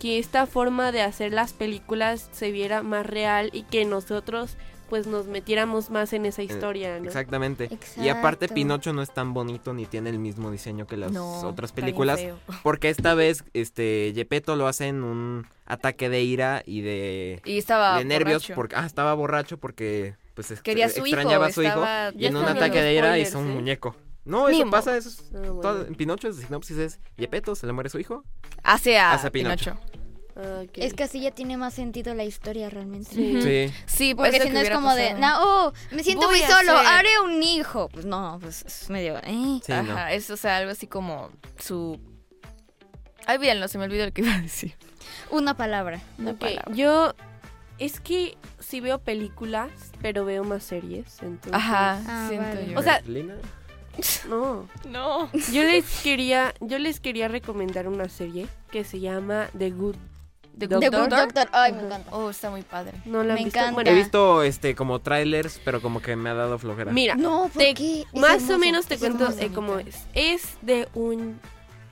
[0.00, 4.56] que esta forma de hacer las películas se viera más real y que nosotros
[4.92, 7.06] pues nos metiéramos más en esa historia, ¿no?
[7.06, 7.70] Exactamente.
[7.96, 8.46] Y aparte.
[8.46, 12.20] Pinocho no es tan bonito ni tiene el mismo diseño que las No, otras películas.
[12.62, 17.56] Porque esta vez, este, Gepetto lo hace en un ataque de ira y de, Y
[17.56, 18.54] estaba de nervios borracho.
[18.54, 21.82] porque ah, estaba borracho porque pues est- Quería a su hijo, extrañaba a su hijo
[22.14, 23.54] y en un ataque de ira spoilers, hizo un ¿eh?
[23.54, 23.96] muñeco.
[24.26, 25.60] No, eso pasa, eso es Ah, bueno.
[25.62, 28.24] todo- en Pinocho, en sinopsis es Yepeto, se le muere su hijo.
[28.62, 29.72] Hace a, Hace a Pinocho.
[29.72, 29.91] Pinocho.
[30.34, 30.62] Ah.
[30.76, 33.14] Es que así ya tiene más sentido la historia realmente.
[33.14, 33.32] Sí.
[33.36, 33.42] Ujú.
[33.42, 33.72] Sí.
[33.86, 36.86] Sí, Porque si no es como de, no, oh, me siento Voy muy solo, hacer-
[36.86, 37.88] haré un hijo.
[37.90, 39.60] Pues no, pues es medio, eh.
[39.64, 39.74] Sí, no.
[39.92, 42.00] Ajá, es o sea, algo así como su...
[43.26, 44.74] Ay, olvídenlo, se me olvidó lo que iba a decir.
[45.30, 46.00] Una palabra.
[46.18, 46.72] Una palabra.
[46.74, 47.14] Yo
[47.78, 51.52] es que sí veo películas, pero veo más series, entonces.
[51.52, 52.66] Ajá, Ah, siento vale.
[52.70, 52.78] yo.
[52.78, 53.34] O sea- Lina.
[54.28, 54.66] No.
[54.88, 55.30] no.
[55.52, 59.96] Yo les quería, yo les quería recomendar una serie que se llama The Good
[60.68, 60.90] The Doctor.
[60.90, 61.48] The Good Doctor.
[61.52, 62.10] Ay, me encanta.
[62.14, 62.92] Oh, está muy padre.
[63.04, 63.58] No la Me visto.
[63.58, 63.74] encanta.
[63.74, 66.92] Bueno, He visto este como trailers, pero como que me ha dado flojera.
[66.92, 68.00] mira, No, ¿por te- qué?
[68.12, 69.42] Es más hermoso, o menos te es cuento hermoso.
[69.42, 70.06] eh, cómo es.
[70.14, 71.40] Es de un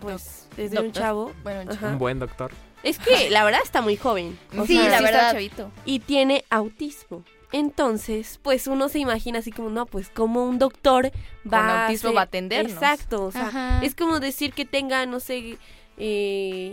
[0.01, 1.03] pues es de un Doctor.
[1.03, 1.33] chavo.
[1.43, 1.89] Bueno, Ajá.
[1.89, 2.53] Un buen doctor.
[2.83, 4.39] Es que la verdad está muy joven.
[4.57, 5.33] o Sí, sea, la está verdad.
[5.33, 5.71] chavito.
[5.85, 7.23] y tiene autismo.
[7.53, 11.07] Entonces, pues uno se imagina así como, no, pues como un doctor
[11.47, 12.73] va Con a autismo hacer- va a atendernos.
[12.73, 13.81] Exacto, o sea, Ajá.
[13.85, 15.59] es como decir que tenga, no sé,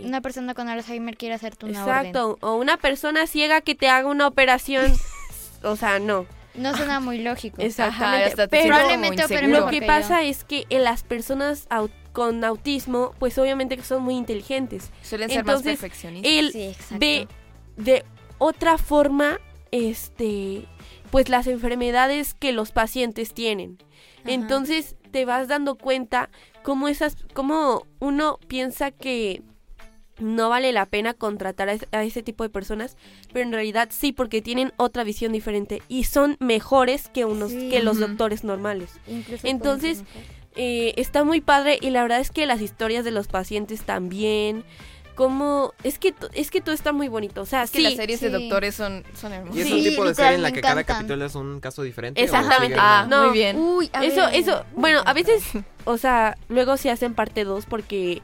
[0.04, 4.08] Una persona con Alzheimer quiere hacerte una exacto, o una persona ciega que te haga
[4.08, 4.92] una operación,
[5.62, 6.20] o sea, no.
[6.20, 6.38] orden.
[6.54, 7.62] No suena muy lógico.
[7.62, 9.46] Exactamente, pero Probablemente.
[9.48, 11.68] Lo que pasa es que en las personas
[12.12, 14.90] con autismo, pues obviamente que son muy inteligentes.
[15.02, 16.32] Suelen ser más Entonces, perfeccionistas.
[16.32, 17.28] Él Sí, ve
[17.76, 18.04] de
[18.38, 19.38] otra forma,
[19.70, 20.66] este,
[21.12, 23.78] pues las enfermedades que los pacientes tienen.
[24.24, 24.32] Ajá.
[24.32, 26.28] Entonces te vas dando cuenta
[26.62, 29.42] cómo esas, cómo uno piensa que
[30.18, 32.96] no vale la pena contratar a, es- a ese tipo de personas,
[33.32, 37.68] pero en realidad sí, porque tienen otra visión diferente y son mejores que unos, Sí.
[37.70, 38.90] que los doctores normales.
[39.06, 40.02] Incluso entonces.
[40.60, 44.64] Eh, está muy padre y la verdad es que las historias de los pacientes también.
[45.18, 47.40] Como, es que, es que todo está muy bonito.
[47.42, 49.58] O sea, Es que las series de doctores son, son Y hermosas.
[49.62, 52.22] es Sí, un tipo de serie en la que cada capítulo es un caso diferente.
[52.22, 52.76] Exactamente.
[52.78, 53.24] Ah, No.
[53.24, 53.58] muy bien.
[53.58, 54.36] Uy, a Eso, ver.
[54.36, 55.42] eso, bueno, a veces,
[55.84, 58.22] o sea, luego se hacen parte 2 porque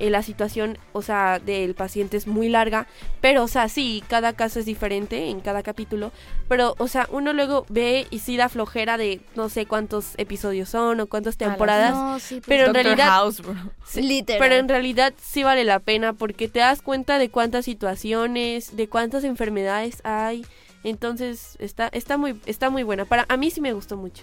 [0.00, 2.88] eh, la situación, o sea, del paciente es muy larga,
[3.20, 6.10] pero, o sea, sí, cada caso es diferente en cada capítulo,
[6.48, 10.68] pero, o sea, uno luego ve y sí da flojera de no sé cuántos episodios
[10.68, 13.54] son o cuántas temporadas, No, sí, pues, pero en realidad- House, bro.
[13.86, 14.40] sí, literal.
[14.40, 18.88] pero en realidad sí vale la pena porque te das cuenta de cuántas situaciones, de
[18.88, 20.44] cuántas enfermedades hay,
[20.82, 23.04] entonces está, está muy, está muy buena.
[23.04, 24.22] Para a mí sí me gustó mucho.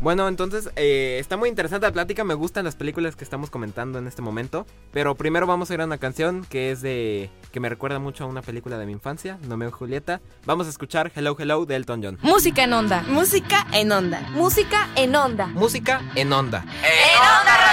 [0.00, 2.24] Bueno, entonces eh, está muy interesante la plática.
[2.24, 4.66] Me gustan las películas que estamos comentando en este momento.
[4.92, 7.30] Pero primero vamos a ir a una canción que es de.
[7.52, 10.20] que me recuerda mucho a una película de mi infancia, Nomeo Julieta.
[10.46, 12.18] Vamos a escuchar Hello Hello de Elton John.
[12.22, 13.02] Música en onda.
[13.02, 14.20] Música en onda.
[14.30, 15.46] Música en onda.
[15.48, 16.64] Música en onda.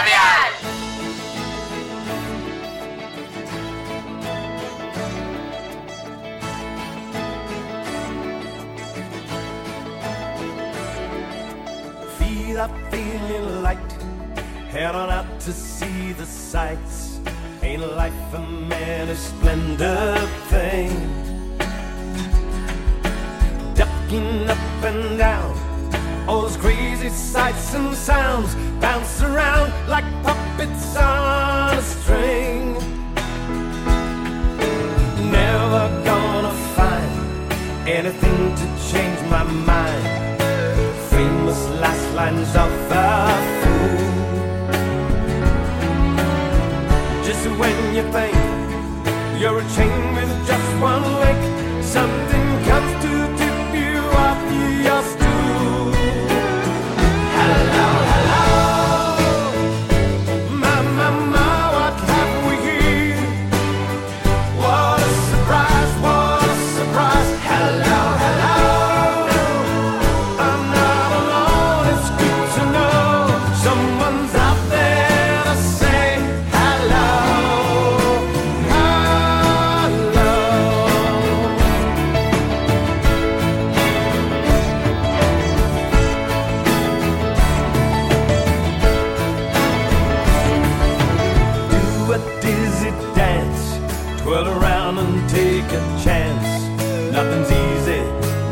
[0.08, 0.37] Feet
[12.68, 13.92] are feeling light,
[14.70, 17.20] head on out to see the sights.
[17.62, 20.92] Ain't life a man a splendid thing?
[23.76, 25.54] Ducking up and down,
[26.28, 32.74] all those crazy sights and sounds bounce around like puppets on a string.
[35.32, 37.14] Never gonna find
[37.88, 40.28] anything to change my mind
[41.10, 43.08] famous last lines of a
[43.62, 43.98] fool.
[47.28, 48.36] Just when you think
[49.40, 51.42] you're a chain with just one link,
[51.84, 52.47] something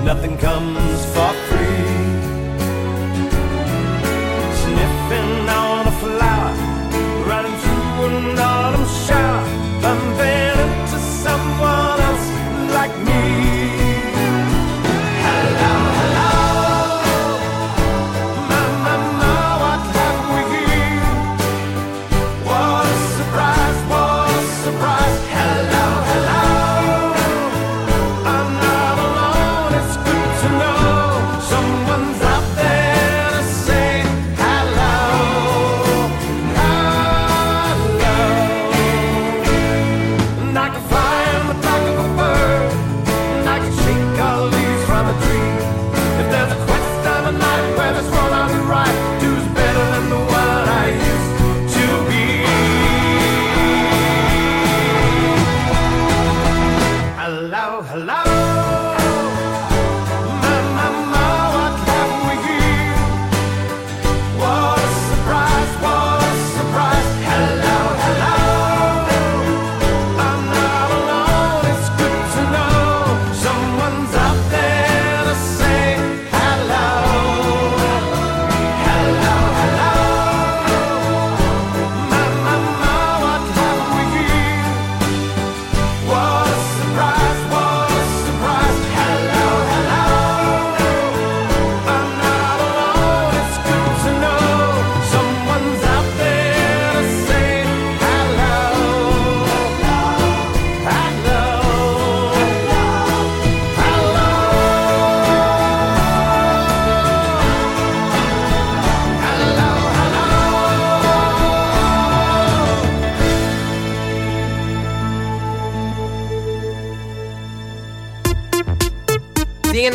[0.05, 1.44] nothing comes for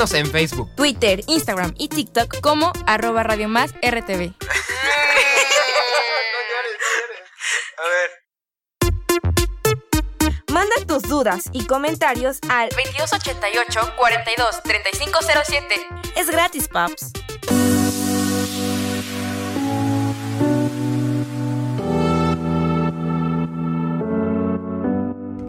[0.01, 0.75] Síguenos en Facebook.
[0.77, 4.33] Twitter, Instagram y TikTok como arroba Radio Más RTV.
[10.51, 15.75] Manda tus dudas y comentarios al 2288 42 3507.
[16.17, 17.13] Es gratis, paps.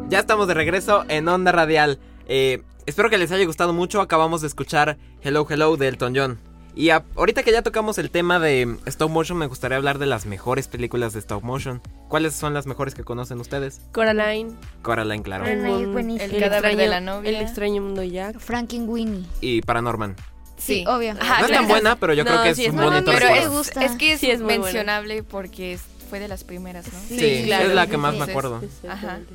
[0.10, 2.02] Ya estamos de regreso en Onda Radial.
[2.28, 4.02] Eh, espero que les haya gustado mucho.
[4.02, 6.40] Acabamos de escuchar Hello Hello de Elton John.
[6.74, 10.06] Y a- ahorita que ya tocamos el tema de stop motion, me gustaría hablar de
[10.06, 11.82] las mejores películas de stop motion.
[12.08, 13.82] ¿Cuáles son las mejores que conocen ustedes?
[13.92, 14.54] Coraline.
[14.82, 15.44] Coraline, claro.
[15.44, 15.76] Coraline.
[15.76, 16.34] el es buenísimo.
[16.34, 17.30] El cadáver de la extraño- novia.
[17.30, 18.40] El extraño mundo Jack.
[18.40, 19.26] Frankenweenie.
[19.42, 20.16] Y Paranorman.
[20.58, 21.12] Sí, obvio.
[21.20, 23.12] Ajá, no es tan buena, pero yo No, creo que sí, es es un bonito.
[23.12, 23.84] Pero es, gusta.
[23.84, 24.64] es que es, Sí, es muy buena.
[24.64, 27.00] mencionable porque es- fue de las primeras, ¿no?
[27.08, 27.68] Sí, Sí, claro.
[27.68, 28.62] es la que más me acuerdo.
[28.64, 29.34] Exactamente.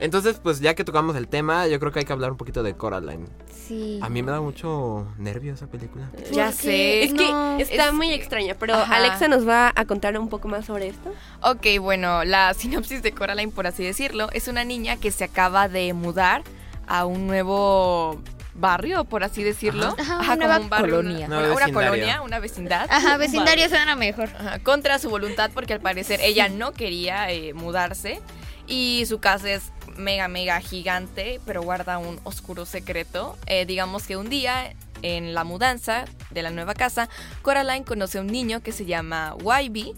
[0.00, 2.62] Entonces, pues ya que tocamos el tema, yo creo que hay que hablar un poquito
[2.62, 3.26] de Coraline.
[3.66, 3.98] Sí.
[4.02, 6.10] A mí me da mucho nervio esa película.
[6.32, 7.04] Ya sé.
[7.04, 7.24] Es que
[7.60, 8.96] está es- muy extraña, pero Ajá.
[8.96, 11.12] Alexa nos va a contar un poco más sobre esto.
[11.42, 15.68] Ok, bueno, la sinopsis de Coraline, por así decirlo, es una niña que se acaba
[15.68, 16.42] de mudar
[16.86, 18.20] a un nuevo
[18.56, 19.94] barrio, por así decirlo.
[19.98, 21.26] Ajá, Ajá, una nueva como un barrio, colonia.
[21.26, 21.74] Una, una vecindario.
[21.90, 22.86] colonia, una vecindad.
[22.90, 24.28] Ajá, vecindario suena mejor.
[24.38, 28.20] Ajá, contra su voluntad porque al parecer ella no quería eh, mudarse
[28.66, 34.16] y su casa es mega mega gigante pero guarda un oscuro secreto Eh, digamos que
[34.16, 37.08] un día en la mudanza de la nueva casa
[37.42, 39.94] Coraline conoce a un niño que se llama YB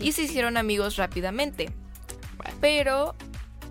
[0.00, 1.70] y se hicieron amigos rápidamente
[2.60, 3.14] pero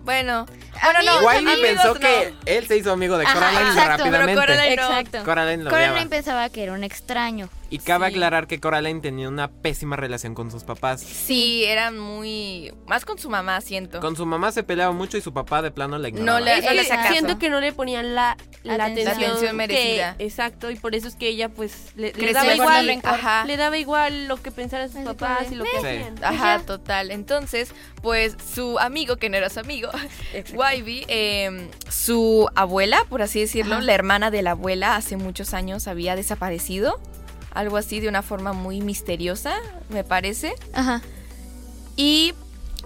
[0.04, 0.46] bueno
[0.82, 2.00] bueno no amigos pensó no.
[2.00, 4.40] que él se hizo amigo de Ajá, Coraline exacto, pero rápidamente.
[4.40, 4.76] Coraline
[5.16, 5.24] no.
[5.24, 6.10] Coraline lo Coraline odiaba.
[6.10, 7.48] pensaba que era un extraño.
[7.70, 8.14] Y cabe Sí.
[8.14, 11.00] aclarar que Coraline tenía una pésima relación con sus papás.
[11.00, 15.20] sí eran muy más con su mamá siento Con su mamá se peleaba mucho y
[15.20, 16.40] su papá de plano la ignoraba.
[16.40, 19.08] No le- no le siento que no le ponían la, la Atención.
[19.08, 20.16] atención, La atención merecida.
[20.16, 23.00] que- exacto, y por eso es que ella pues le, le daba igual.
[23.04, 23.44] Ajá.
[23.44, 26.16] le daba igual lo que pensaran sus papás y lo que hacían.
[26.24, 27.10] Ajá, total.
[27.12, 29.90] Entonces, pues su amigo, que no era su amigo,
[30.54, 33.84] Wybie, eh, su abuela, por así decirlo, Ajá.
[33.84, 37.00] la hermana de la abuela, hace muchos años había desaparecido.
[37.52, 39.54] Algo así, de una forma muy misteriosa,
[39.88, 40.54] me parece.
[40.72, 41.02] Ajá.
[41.96, 42.32] Y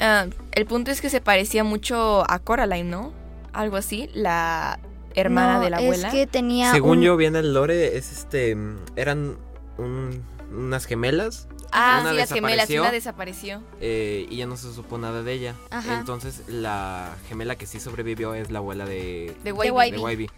[0.01, 3.13] ah, el punto es que se parecía mucho a Coraline, ¿no?
[3.53, 4.79] Algo así, la
[5.15, 6.09] hermana No, de la abuela.
[6.09, 6.73] Es que tenía.
[6.73, 8.55] Según un- yo, bien el lore, es este.
[8.57, 9.37] mm, Eran
[9.79, 12.83] un- unas gemelas Ah, una sí, las gemelas, desapareció.
[12.83, 13.63] una desapareció.
[13.81, 15.55] eh, y ya no se supo nada de ella.
[15.71, 15.99] Ajá.
[15.99, 19.71] Entonces, la gemela que sí sobrevivió es la abuela de, De Wybie.
[19.73, 19.93] Wybie.
[19.93, 20.31] de Wybie.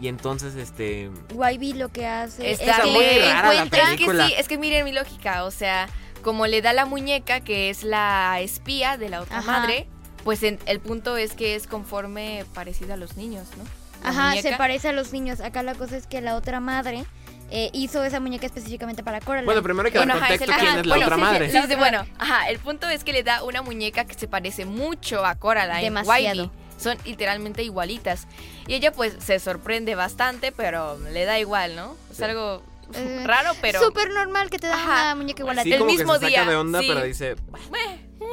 [0.00, 1.10] Y entonces, este.
[1.30, 4.48] YB lo que hace Está es que muy rara la encuentra Es que sí, es
[4.48, 5.88] que miren mi lógica, o sea,
[6.22, 9.60] como le da la muñeca que es la espía de la otra Ajá.
[9.60, 9.86] madre,
[10.24, 13.64] pues en- el punto es que es conforme parecida a los niños, ¿no?
[14.02, 15.40] La Ajá, se parece a los niños.
[15.40, 17.04] Acá la cosa es que la otra madre
[17.50, 19.46] eh, hizo esa muñeca específicamente para Coraline.
[19.46, 21.06] Bueno, primero hay que dar Bueno, ajá, es contexto el- quién ajá, es la bueno,
[21.06, 21.50] otra sí, madre.
[21.52, 24.64] Sí, sí, bueno, ajá, el punto es que le da una muñeca que se parece
[24.64, 26.42] mucho a Coraline, Demasiado.
[26.44, 26.50] Wybie.
[26.76, 28.26] Son literalmente igualitas.
[28.66, 31.96] Y ella pues se sorprende bastante, pero le da igual, ¿no?
[32.10, 32.24] Es Sí.
[32.24, 33.80] algo Eh, raro, pero...
[33.82, 35.04] Súper normal que te Ajá.
[35.04, 35.72] una muñeca igual a Sí, ti.
[35.74, 36.86] el como mismo que se saca día, de onda, sí.
[36.88, 37.36] pero dice.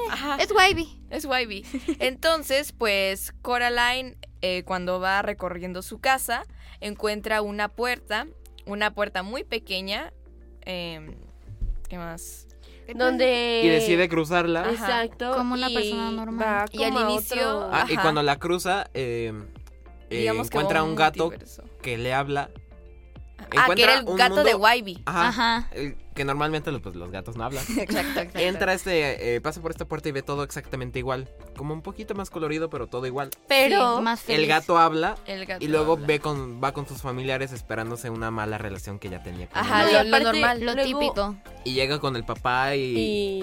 [0.10, 0.38] Ajá.
[0.39, 0.88] Es YB.
[1.10, 1.63] Es Wybie.
[2.00, 6.43] Entonces, pues Coraline, eh, cuando va recorriendo su casa,
[6.82, 8.28] encuentra una puerta,
[8.73, 10.12] una puerta muy pequeña.
[10.65, 11.15] eh,
[11.89, 12.47] ¿Qué más?
[12.95, 14.62] Donde Y decide cruzarla.
[14.62, 14.71] Ajá.
[14.71, 15.34] Exacto.
[15.36, 16.69] Como una y persona normal.
[16.71, 19.34] Y al inicio- otro- Ah, y cuando la cruza, eh,
[20.10, 21.63] eh, que encuentra un gato multiverso.
[21.81, 22.49] que le habla.
[23.57, 25.01] Ah, que era el gato de Wybie.
[25.05, 25.27] Ajá.
[25.27, 25.69] Ajá.
[25.71, 27.63] el- normalmente los, pues, los gatos no hablan.
[27.77, 28.39] Exacto, exacto.
[28.39, 31.29] Entra este, eh, pasa por esta puerta y ve todo exactamente igual.
[31.55, 33.29] Como un poquito más colorido, pero todo igual.
[33.47, 34.39] Pero Sí, más feliz.
[34.41, 36.07] El gato habla El gato y luego habla.
[36.07, 40.03] ve con, va con sus familiares esperándose una mala relación que ya tenía con Ajá,
[40.03, 40.60] lo, normal.
[40.65, 41.36] Lo Luego- típico.
[41.63, 42.81] Y llega con el papá y,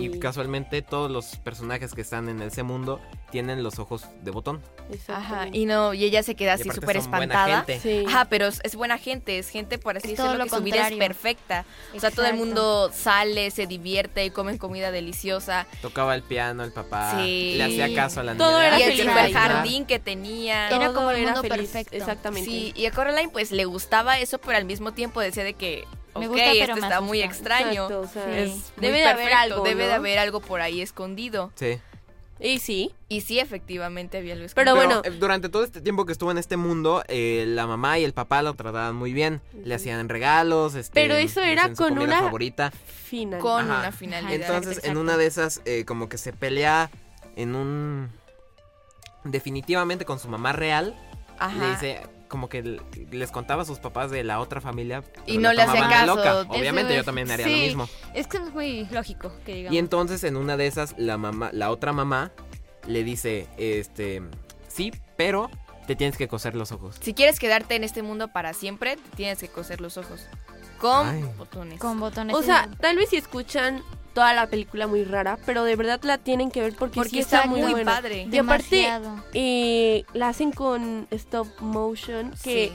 [0.01, 4.31] Y- y casualmente todos los personajes que están en ese mundo tienen los ojos de
[4.31, 4.63] botón.
[5.09, 7.65] Ajá, y no, y ella se queda así súper espantada.
[7.65, 7.81] gente.
[7.81, 8.05] Sí.
[8.09, 10.63] Ajá, pero es, buena gente, es gente, por así Es todo decirlo, lo que su
[10.63, 11.65] vida es perfecta.
[11.95, 12.55] O sea, todo el Exacto.
[12.69, 15.67] Mundo sale, se divierte y comen comida deliciosa.
[15.83, 17.55] Tocaba el piano el papá, Sí.
[17.57, 18.45] le hacía caso a la niña.
[18.45, 19.35] Todo de, era "Ay, y el ¿quieres feliz.
[19.35, 19.53] bailar?".
[19.53, 20.69] jardín que tenía.
[20.69, 21.97] Era como el mundo feliz, perfecto.
[21.97, 22.49] Exactamente.
[22.51, 25.85] Sí, y a Coraline pues le gustaba eso, pero al mismo tiempo decía de que,
[26.17, 27.39] Me ok, gusta, pero está muy asusta".
[27.39, 27.83] extraño.
[27.85, 28.31] Exacto, o sea, Sí.
[28.31, 31.53] Es Debe muy debe de haber algo, debe de haber algo por ahí escondido.
[31.55, 31.79] Sí.
[32.41, 32.95] Y sí.
[33.09, 35.01] Y sí, efectivamente había algo Pero bueno.
[35.05, 38.13] eh, durante todo este tiempo que estuvo en este mundo, eh, la mamá y el
[38.13, 39.41] papá lo trataban muy bien.
[39.65, 42.71] Le hacían regalos, este, Pero eso era con una- favorita.
[42.71, 43.41] Final.
[43.41, 43.81] con Ajá.
[43.81, 44.33] una finalidad.
[44.35, 46.91] Entonces, exacto, en una de esas, eh, como que se pelea
[47.37, 48.11] en un...
[49.25, 50.95] Definitivamente con su mamá real.
[51.39, 51.57] Ajá.
[51.59, 55.03] Le dice, como que les contaba a sus papás de la otra familia.
[55.27, 56.17] Y no le hacían caso.
[56.17, 56.41] loca.
[56.49, 57.89] Obviamente yo también haría lo mismo.
[58.15, 59.75] Es que es muy lógico que digamos.
[59.75, 62.33] Y entonces en una de esas la mamá, la otra mamá
[62.87, 64.23] le dice, este,
[64.69, 65.51] sí, pero
[65.87, 66.97] te tienes que coser los ojos.
[67.01, 70.27] Si quieres quedarte en este mundo para siempre, te tienes que coser los ojos.
[70.79, 71.23] Con Ay.
[71.37, 71.81] botones.
[71.81, 72.37] Con botones.
[72.37, 73.83] O sea, tal vez si escuchan
[74.15, 77.19] toda la película muy rara, pero de verdad la tienen que ver porque, Porque sí
[77.21, 77.93] está, está muy, muy buena.
[77.95, 78.29] padre.
[78.31, 78.89] Y aparte,
[79.35, 82.73] eh, la hacen con stop motion, que Sí.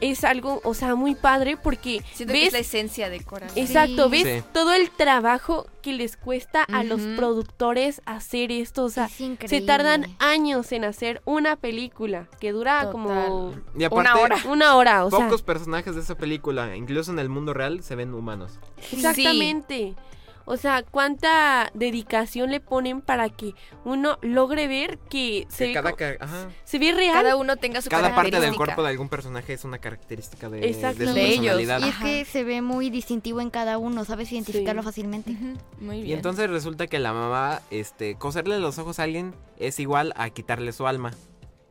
[0.00, 3.58] es algo, o sea, muy padre porque Siento que ves es la esencia de Coraline.
[3.58, 4.22] Exacto, Sí.
[4.22, 4.48] ves Sí.
[4.52, 9.60] todo el trabajo que les cuesta a los productores hacer esto, o sea, Es se
[9.62, 14.36] tardan años en hacer una película que dura como Y aparte, Una hora.
[14.48, 17.94] una hora, o sea, pocos personajes de esa película, incluso en el mundo real, se
[17.94, 18.58] ven humanos.
[18.92, 19.94] exactamente.
[20.46, 23.54] O sea, cuánta dedicación le ponen para que
[23.84, 27.14] uno logre ver que se, Que ve, cada, co- ca- ajá, se ve real.
[27.14, 30.60] Cada uno tenga su cada parte del cuerpo de algún personaje es una característica de,
[30.60, 30.80] de su.
[31.14, 31.56] De ellos.
[31.56, 31.80] personalidad.
[31.80, 34.86] Y es que se ve muy distintivo en cada uno, sabes identificarlo Sí.
[34.86, 35.30] fácilmente.
[35.80, 36.06] Muy bien.
[36.08, 40.28] Y entonces resulta que la mamá, este, coserle los ojos a alguien es igual a
[40.30, 41.12] quitarle su alma.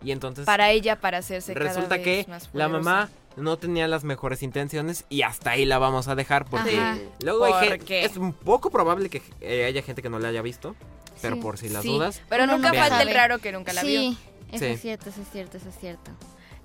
[0.03, 3.87] Y entonces para ella, para hacerse cada resulta vez que más la mamá no tenía
[3.87, 6.97] las mejores intenciones y hasta ahí la vamos a dejar porque Ajá.
[7.21, 7.47] luego
[7.89, 10.75] es un poco probable que eh, haya gente que no la haya visto,
[11.21, 11.41] pero Sí.
[11.41, 12.21] por si las Sí, dudas.
[12.29, 13.99] Pero nunca no falta el raro que nunca la vio.
[13.99, 14.17] Sí,
[14.51, 14.71] eso Sí.
[14.71, 16.11] es cierto, eso es cierto, eso es cierto.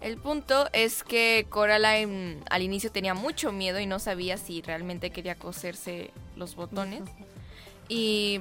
[0.00, 5.10] El punto es que Coraline al inicio tenía mucho miedo y no sabía si realmente
[5.10, 7.02] quería coserse los botones.
[7.88, 8.40] Y...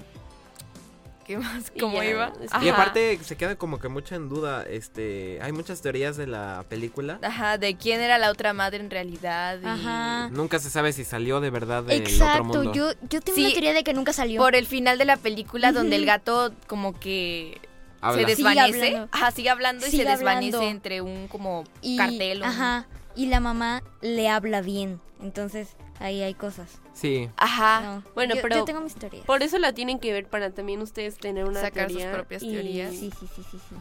[1.28, 1.72] ¿Qué más?
[1.76, 2.34] Y ¿Cómo ya, iba?
[2.50, 2.64] Ajá.
[2.66, 6.64] Y aparte se queda como que mucho en duda, este, hay muchas teorías de la
[6.70, 7.20] película.
[7.22, 9.60] Ajá, de quién era la otra madre en realidad.
[9.62, 10.30] y- Ajá.
[10.30, 12.74] Nunca se sabe si salió de verdad del otro Exacto, mundo.
[12.74, 13.42] yo, yo tengo Sí.
[13.46, 14.42] una teoría de que nunca salió.
[14.42, 17.60] Por el final de la película donde el gato como que
[18.00, 18.28] Habla.
[18.28, 18.86] se Sigue desvanece.
[18.88, 19.10] hablando.
[19.12, 20.72] Ajá, sigue hablando y Sigue se desvanece hablando.
[20.72, 22.42] entre un como y, cartel.
[22.42, 26.80] o un- Ajá, y la mamá le habla bien, entonces ahí hay cosas.
[26.94, 27.30] Sí.
[27.38, 27.82] Ajá.
[27.82, 29.26] No, bueno, yo, pero yo tengo mis teorías.
[29.26, 32.52] Por eso la tienen que ver para también ustedes tener una Sacar sus propias y-
[32.52, 32.92] teorías.
[32.92, 33.76] Sí, sí, sí, sí, sí.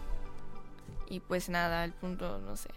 [1.09, 2.71] Y pues nada, el punto, no sé.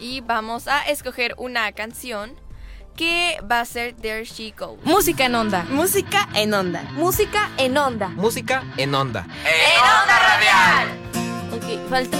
[0.00, 2.34] Y vamos a escoger una canción
[2.96, 4.84] que va a ser There She Goes.
[4.84, 5.64] Música en onda.
[5.70, 6.82] Música en onda.
[6.92, 8.08] Música en onda.
[8.08, 9.26] Música en onda.
[11.52, 12.18] Ok, falta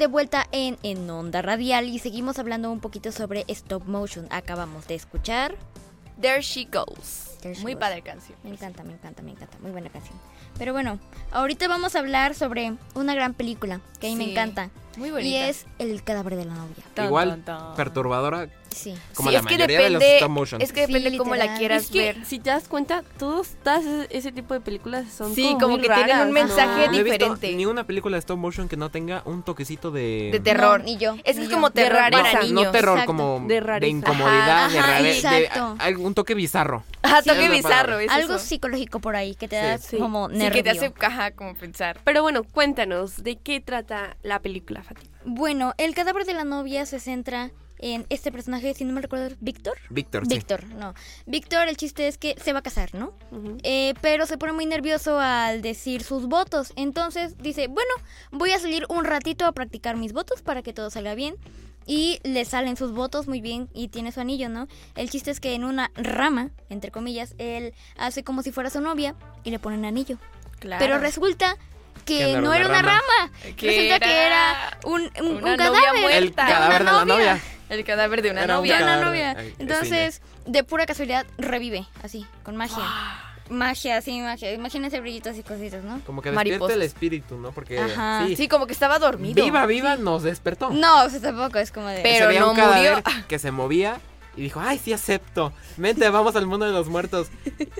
[0.00, 4.26] de vuelta en, en Onda Radial y seguimos hablando un poquito sobre stop motion.
[4.30, 5.54] Acabamos de escuchar.
[6.20, 7.36] There She Goes.
[7.42, 7.80] There She Muy Goes.
[7.80, 8.38] padre canción.
[8.42, 9.58] Me encanta, me encanta, me encanta.
[9.60, 10.18] Muy buena canción.
[10.58, 10.98] Pero bueno,
[11.32, 14.70] ahorita vamos a hablar sobre una gran película que a mí me encanta.
[14.96, 15.28] Muy bonita.
[15.28, 16.82] Y es El cadáver de la novia.
[16.94, 17.74] Tan, Igual, tan, tan.
[17.76, 18.94] perturbadora, Sí.
[19.14, 20.62] como Sí, la es que de los depende- stop motion.
[20.62, 22.24] Es que Sí, depende cómo la quieras Es que, ver.
[22.24, 25.76] si te das cuenta, todos, todas ese, ese tipo de películas son Sí, como, como
[25.78, 26.32] muy que tienen un ¿no?
[26.32, 27.52] mensaje No he visto diferente.
[27.54, 30.30] ni una película de stop motion que no tenga un toquecito de...
[30.32, 30.78] De terror.
[30.80, 31.16] No, ni yo.
[31.24, 32.40] Es que es como De terror para rareza.
[32.42, 32.64] niños.
[32.64, 33.06] No terror, Exacto.
[33.12, 33.90] como De de, rareza.
[33.90, 35.76] incomodidad, de Ajá, rare- de exacto.
[35.78, 36.84] a- algún toque bizarro.
[37.02, 37.98] Ajá, Sí, toque bizarro.
[37.98, 38.44] Es Algo eso.
[38.44, 39.66] psicológico por ahí que te Sí.
[39.66, 39.96] da Sí.
[39.98, 40.52] como Sí, nervio.
[40.52, 41.98] que te hace caja como pensar.
[42.04, 45.10] Pero bueno, cuéntanos, ¿de qué trata la película, Fátima?
[45.24, 47.50] Bueno, el cadáver de la novia se centra
[47.80, 49.78] en este personaje, si no me recuerdo, Víctor.
[49.88, 50.34] Víctor, sí.
[50.34, 50.94] Víctor, no.
[51.26, 53.14] Víctor, el chiste es que se va a casar, ¿no?
[53.62, 56.72] Eh, pero se pone muy nervioso al decir sus votos.
[56.76, 57.90] Entonces dice, bueno,
[58.30, 61.36] voy a salir un ratito a practicar mis votos para que todo salga bien.
[61.86, 64.68] Y le salen sus votos muy bien y tiene su anillo, ¿no?
[64.94, 68.80] El chiste es que en una rama, entre comillas, él hace como si fuera su
[68.80, 70.18] novia y le pone un anillo.
[70.60, 70.78] Claro.
[70.78, 71.56] Pero resulta
[72.04, 73.30] que Que no era una rama.
[73.56, 76.00] Que resulta que era era un, un, una un novia cadáver.
[76.00, 76.18] muerta.
[76.18, 77.40] El cadáver de la novia.
[77.68, 79.32] El cadáver de una Era un de novia.
[79.36, 82.82] una Entonces, de pura casualidad, revive, así, con magia.
[83.50, 84.52] Magia, así, magia.
[84.52, 86.00] Imagínense brillitos y cositas, ¿no?
[86.06, 86.76] Como que despierta Mariposas.
[86.76, 87.50] el espíritu, ¿no?
[87.50, 88.24] Porque Ajá.
[88.28, 89.42] sí, Sí, como que estaba dormido.
[89.44, 90.70] viva, viva, nos despertó.
[90.70, 92.00] No, o sea, tampoco es como de...
[92.00, 93.02] Pero no murió.
[93.26, 93.98] que se movía
[94.36, 95.52] y dijo, ay, sí acepto.
[95.76, 97.28] Vente, vamos al mundo de los muertos.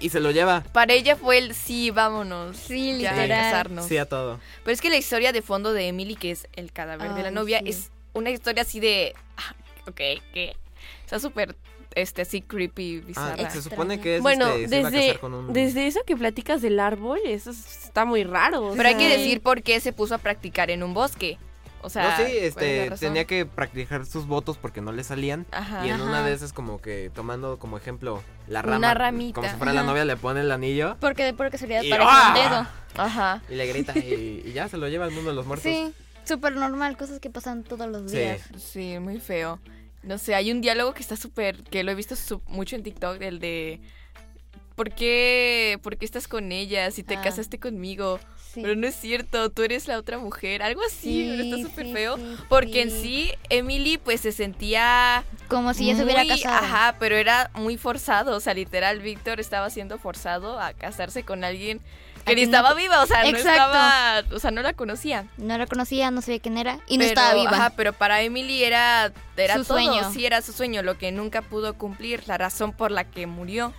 [0.01, 0.63] Y se lo lleva.
[0.73, 2.57] Para ella fue el sí, vámonos.
[2.57, 3.29] Sí, ya, literal.
[3.43, 3.87] casarnos.
[3.87, 4.41] Sí a todo.
[4.65, 7.31] Pero es que la historia de fondo de Emily, que es el cadáver de la
[7.31, 7.69] novia, sí.
[7.69, 9.15] es una historia así de.
[9.37, 9.55] ah,
[9.89, 9.97] Ok,
[10.35, 10.55] ¿qué?
[11.05, 11.57] Está súper,
[11.95, 15.21] este, así creepy, Ah, se supone que es Bueno, este, se iba a desde, casar
[15.21, 15.53] con un...
[15.53, 18.73] desde eso que platicas del árbol, eso es- está muy raro.
[18.77, 21.39] Pero hay que decir por qué se puso a practicar en un bosque.
[21.83, 24.93] O sea, no, sí, ¿cuál es la este, tenía que practicar sus votos porque no
[24.93, 25.47] le salían.
[25.51, 25.87] Ajá.
[25.87, 28.95] Y en una de esas como que tomando como ejemplo la Una rama.
[28.95, 29.35] ramita.
[29.35, 32.09] Como si fuera la novia, le pone el anillo Porque de pura casualidad Y- parece
[32.11, 32.35] ¡Ah!
[32.37, 32.51] un
[32.95, 33.03] dedo.
[33.05, 33.43] Ajá.
[33.49, 35.65] y le grita y, y ya se lo lleva al mundo de los muertos.
[35.73, 35.93] Sí,
[36.25, 38.19] súper normal, cosas que pasan todos los Sí.
[38.19, 38.43] días.
[38.59, 39.59] Sí, muy feo.
[40.03, 42.15] No sé, hay un diálogo que está súper, que lo he visto
[42.47, 43.81] mucho en TikTok, el de...
[44.81, 47.21] ¿Por qué, ¿Por qué estás con ella si te Ah.
[47.21, 48.19] casaste conmigo?
[48.55, 48.63] Sí.
[48.63, 50.63] Pero no es cierto, tú eres la otra mujer.
[50.63, 52.17] Algo así, pero está Sí, súper sí, feo.
[52.17, 53.03] sí, Porque en sí.
[53.03, 55.23] sí, Emily pues se sentía...
[55.49, 56.65] Como si ya se hubiera muy- casado.
[56.65, 58.35] Ajá, pero era muy forzado.
[58.35, 61.83] O sea, literal, Víctor estaba siendo forzado a casarse con alguien
[62.25, 63.03] que ni no estaba viva.
[63.03, 64.23] O sea, no estaba...
[64.33, 65.27] O sea, no la conocía.
[65.37, 67.51] No la conocía, no sabía quién era y no Pero, estaba viva.
[67.51, 70.11] Ajá, pero para Emily era, era Su todo, sueño.
[70.11, 73.75] sí, era su sueño, lo que nunca pudo cumplir, la razón por la que murió.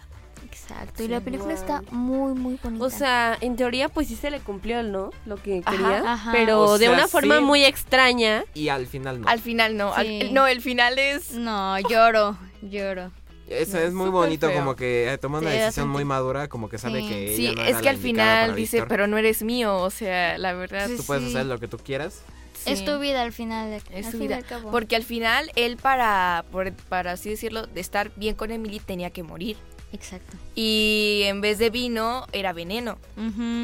[0.45, 1.61] Exacto, y la película Wow.
[1.63, 2.83] está muy, muy bonita.
[2.85, 5.11] O sea, en teoría, pues sí se le cumplió, ¿no?
[5.25, 6.13] Lo que Ajá, quería.
[6.13, 6.31] ajá.
[6.31, 7.43] Pero O de sea, una forma sí.
[7.43, 8.43] muy extraña.
[8.53, 9.27] Y al final no.
[9.27, 11.31] Al final no, al- no, el final es...
[11.31, 13.11] No, lloro, lloro.
[13.47, 14.57] Eso No, es muy bonito, feo.
[14.59, 17.09] como que eh, toma una Sí, decisión muy madura, como que sabe Sí.
[17.09, 18.87] que Sí, ella no es era que la al final dice, Víctor.
[18.87, 20.87] pero no eres mío, o sea, la verdad.
[20.87, 21.29] Sí, Tú puedes sí.
[21.31, 22.21] hacer lo que tú quieras.
[22.63, 22.71] sí.
[22.71, 23.73] Es tu vida al final.
[23.91, 24.37] Es al y vida.
[24.37, 24.69] al cabo.
[24.71, 29.09] Porque al final él para, por- para así decirlo, de estar bien con Emily tenía
[29.09, 29.57] que morir.
[29.93, 30.37] Exacto.
[30.55, 32.97] Y en vez de vino era veneno.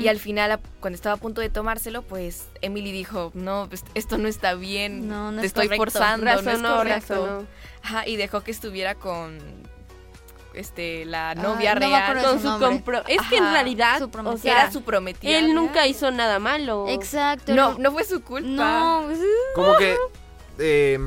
[0.01, 4.17] Y al final, cuando estaba a punto de tomárselo, pues Emily dijo, no, pues, esto
[4.17, 5.83] no está bien, No, no te es estoy correcto.
[5.91, 7.45] forzando, no es correcto.
[7.83, 9.37] Ajá, y dejó que estuviera con
[10.53, 12.23] este la novia no me real.
[12.23, 13.03] Con su su compro.
[13.07, 15.37] Es que en realidad, su o sea, era su prometida.
[15.37, 16.87] él nunca hizo nada malo.
[16.89, 17.53] Exacto.
[17.53, 18.47] No, no fue su culpa.
[18.49, 19.03] No.
[19.05, 19.19] pues,
[19.55, 19.95] Como que
[20.59, 20.99] eh,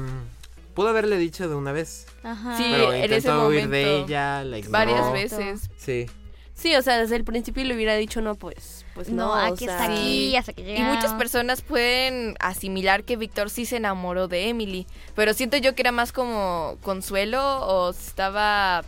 [0.80, 2.56] pudo haberle dicho de una vez, Ajá.
[2.56, 4.72] Sí, pero en ese intentó huir de ella, la ignoró.
[4.72, 5.68] Varias veces.
[5.76, 6.06] Sí.
[6.54, 9.26] Sí, o sea, desde el principio le hubiera dicho, no, pues, pues no.
[9.26, 13.50] No, o aquí sea, está aquí, hasta que Y muchas personas pueden asimilar que Víctor
[13.50, 18.82] sí se enamoró de Emily, pero siento yo que era más como consuelo o estaba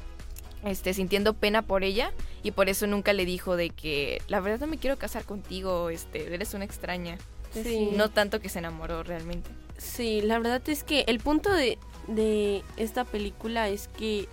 [0.65, 4.61] este sintiendo pena por ella y por eso nunca le dijo de que la verdad
[4.61, 7.19] no me quiero casar contigo, este, eres una extraña.
[7.53, 7.91] Sí.
[7.95, 9.51] No tanto que se enamoró realmente.
[9.83, 14.29] Sí, la verdad es que el punto de, de esta película es que,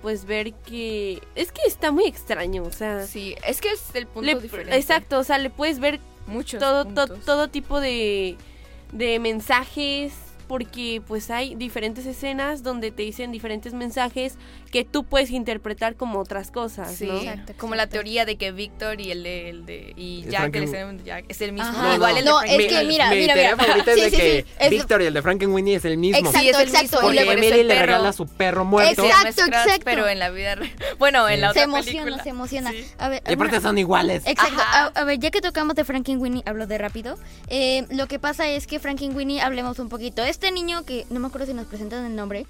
[0.00, 1.20] pues, ver que...
[1.34, 3.06] Es que está muy extraño, o sea...
[3.06, 4.76] Sí, es que es el punto le- diferente.
[4.76, 8.36] exacto, o sea, le puedes ver Muchos todo, to- todo tipo de,
[8.92, 10.12] de mensajes,
[10.52, 14.34] porque pues hay diferentes escenas donde te dicen diferentes mensajes
[14.70, 17.16] que tú puedes interpretar como otras cosas, Sí, ¿no?
[17.16, 17.94] Exacto, como la exacto.
[17.94, 21.24] teoría de que Víctor y el de, el de y El Jack, el de Jack,
[21.30, 21.70] es el mismo.
[21.70, 21.94] Ajá.
[21.94, 23.64] Igual el de No, es que mira, mi mira, teoría mira.
[23.64, 25.96] favorita es Sí, de sí, que sí, es- Víctor y el de Frankenweenie es el
[25.96, 26.18] mismo.
[26.18, 27.00] Exacto, Sí, es el exacto, mismo.
[27.00, 27.86] Porque Emily el le perro.
[27.86, 29.04] regala a su perro muerto.
[29.06, 29.82] Exacto, no es exacto.
[29.86, 30.56] Pero en la vida
[30.98, 32.22] bueno, en la Se otra emociona, película.
[32.24, 32.70] se emociona.
[32.72, 32.84] Sí.
[32.98, 34.22] A ver, Y aparte son iguales.
[34.26, 34.60] Exacto.
[34.94, 37.16] A, ver, ya que tocamos de Frankenweenie, hablo de rápido.
[37.48, 40.22] Eh, lo que pasa es que Frankenweenie, hablemos un poquito.
[40.42, 42.46] Este niño que no me acuerdo si nos presentan el nombre,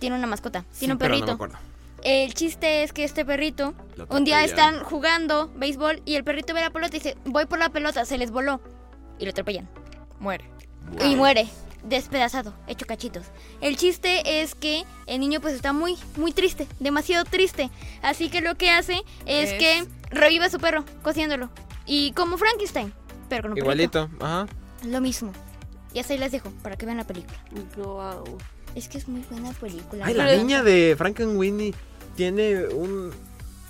[0.00, 1.26] tiene una mascota, tiene un pero no perrito.
[1.28, 1.56] me acuerdo.
[2.02, 3.72] el chiste es que este perrito,
[4.08, 7.60] un día están jugando béisbol y el perrito ve la pelota y dice, voy por
[7.60, 8.60] la pelota, se les voló.
[9.20, 9.68] Y lo atropellan.
[10.18, 10.44] Muere.
[11.04, 11.46] Y muere,
[11.84, 13.26] despedazado, hecho cachitos.
[13.60, 17.70] El chiste es que el niño pues está muy, muy triste, demasiado triste.
[18.02, 21.48] Así que lo que hace es, Es- que revive a su perro, cociéndolo.
[21.86, 22.92] Y como Frankenstein,
[23.28, 24.00] pero con un perrito.
[24.00, 24.48] Igualito, ajá.
[24.84, 25.32] Lo mismo.
[25.96, 27.38] Y así les dejo, para que vean la película.
[27.76, 28.36] Wow.
[28.74, 30.04] Es que es muy buena película.
[30.04, 31.72] Ay, la Pero- niña de Frankenweenie
[32.16, 33.14] tiene un,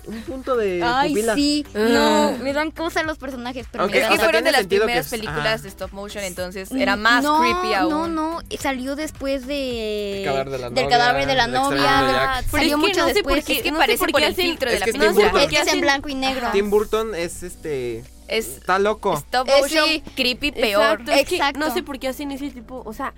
[0.07, 1.35] un punto de Ay, pupila.
[1.35, 1.65] sí.
[1.73, 4.51] No, me dan cosas los personajes, pero Ok, me Es o que sea, fueron de
[4.51, 5.57] las primeras es- películas ajá.
[5.59, 7.89] de stop motion, entonces era más no, creepy aún.
[7.91, 10.19] No, no, salió después de...
[10.19, 11.79] El cadáver de la del novia, cadáver de la del novia.
[11.79, 11.85] de.
[11.87, 13.35] Ah, Salió es que mucho no sé después.
[13.37, 15.43] por qué- Es que no parece por el hacen- filtro de la película.
[15.43, 16.49] Es que es en blanco y negro.
[16.51, 18.03] Tim Burton es este.
[18.27, 19.15] Es Está loco.
[19.17, 20.03] stop motion sí.
[20.15, 21.01] creepy peor.
[21.01, 23.13] Exacto, es que no sé por qué hacen ese tipo, o sea,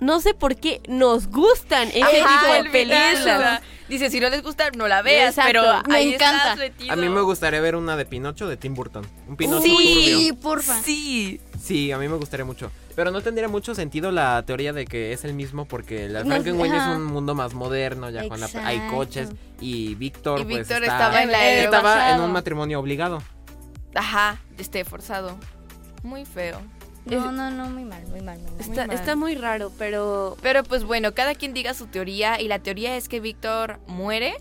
[0.00, 3.60] no sé por qué nos gustan ese Ajá, tipo de películas.
[3.88, 5.48] Dice, si no les gusta, no la veas, Exacto.
[5.52, 6.54] pero Me ahí encanta.
[6.64, 6.88] estás.
[6.90, 9.06] A mí me gustaría ver una de Pinocho de Tim Burton.
[9.28, 10.40] Un Pinocho Sí, turbio.
[10.40, 10.80] porfa.
[10.82, 11.38] Sí.
[11.62, 12.70] Sí, a mí me gustaría mucho.
[12.96, 16.30] Pero no tendría mucho sentido la teoría de que es el mismo porque la No,
[16.30, 19.30] Frankenweenie es un mundo más moderno, ya con la, hay coches
[19.60, 23.22] y Víctor Y pues Víctor está- estaba en la era estaba en un matrimonio obligado.
[23.94, 25.38] Ajá, este forzado.
[26.02, 26.60] Muy feo.
[27.06, 28.60] No, no, no, muy mal, muy mal, muy mal.
[28.60, 28.96] Está, mal.
[28.96, 32.96] está muy raro, pero Pero pues bueno, cada quien diga su teoría y la teoría
[32.96, 34.36] es que Víctor muere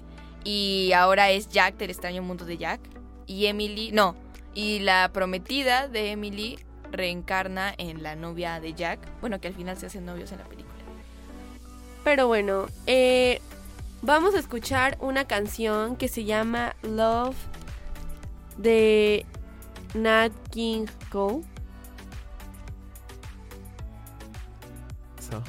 [0.45, 2.79] y ahora es Jack del extraño mundo de Jack
[3.27, 4.15] y Emily, no,
[4.53, 6.59] y la prometida de Emily
[6.91, 10.45] reencarna en la novia de Jack, bueno, que al final se hacen novios en la
[10.45, 10.73] película.
[12.03, 13.41] pero bueno, eh,
[14.01, 17.35] vamos a escuchar una canción que se llama Love
[18.57, 19.25] de
[19.93, 21.43] Nat King Cole.
[25.19, 25.41] So.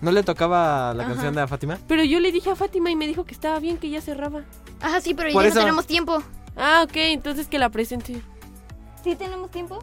[0.00, 1.12] ¿No le tocaba la Ajá.
[1.12, 1.78] canción de Fátima?
[1.88, 4.42] Pero yo le dije a Fátima y me dijo que estaba bien, que ya cerraba.
[4.80, 6.22] Ajá, sí, pero Por ya eso- no tenemos tiempo.
[6.56, 8.20] Ah, ok, entonces que la presente.
[9.02, 9.78] ¿Sí tenemos tiempo?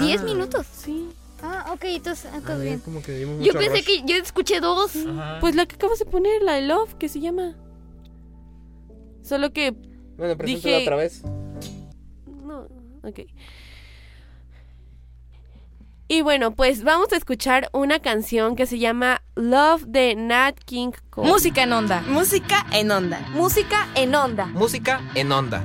[0.00, 0.24] ¿Diez Ah.
[0.24, 0.66] minutos?
[0.66, 1.10] Sí.
[1.42, 2.78] Ah, ok, entonces, ah, ya bien.
[2.80, 3.84] como que dimos Yo mucho pensé rush.
[3.86, 4.94] que yo escuché dos.
[4.96, 5.38] Ajá.
[5.40, 7.54] Pues la que acabas de poner, la de Love, que se llama.
[9.22, 9.72] Solo que
[10.16, 11.22] Bueno, preséntala dije- otra vez.
[12.44, 12.68] No,
[13.02, 13.20] ok.
[16.08, 20.90] Y bueno, pues vamos a escuchar una canción que se llama Love de Nat King
[21.10, 21.26] Cole.
[21.28, 22.02] Música en onda.
[22.02, 23.20] Música en onda.
[23.32, 24.46] Música en onda.
[24.46, 25.64] Música en onda.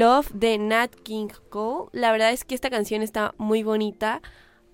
[0.00, 1.90] Love de Nat King Cole.
[1.92, 4.22] La verdad es que esta canción está muy bonita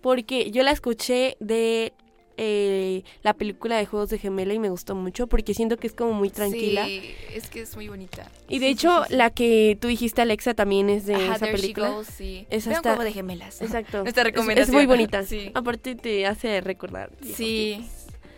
[0.01, 1.93] porque yo la escuché de
[2.37, 5.95] eh, la película de Juegos de Gemela y me gustó mucho porque siento que es
[5.95, 6.85] como muy tranquila.
[6.85, 8.31] Sí, es que es muy bonita.
[8.49, 11.91] Y de hecho, la que tú dijiste, Alexa, también es de Ajá, esa película.
[11.91, 13.61] Goes, Vean está- Juego de gemelas.
[13.63, 13.99] Exacto.
[14.05, 14.69] Nuestra Es- recomendación.
[14.69, 15.23] Es, muy bonita.
[15.25, 15.51] Sí.
[15.55, 17.11] Aparte te hace recordar.
[17.35, 17.85] Sí.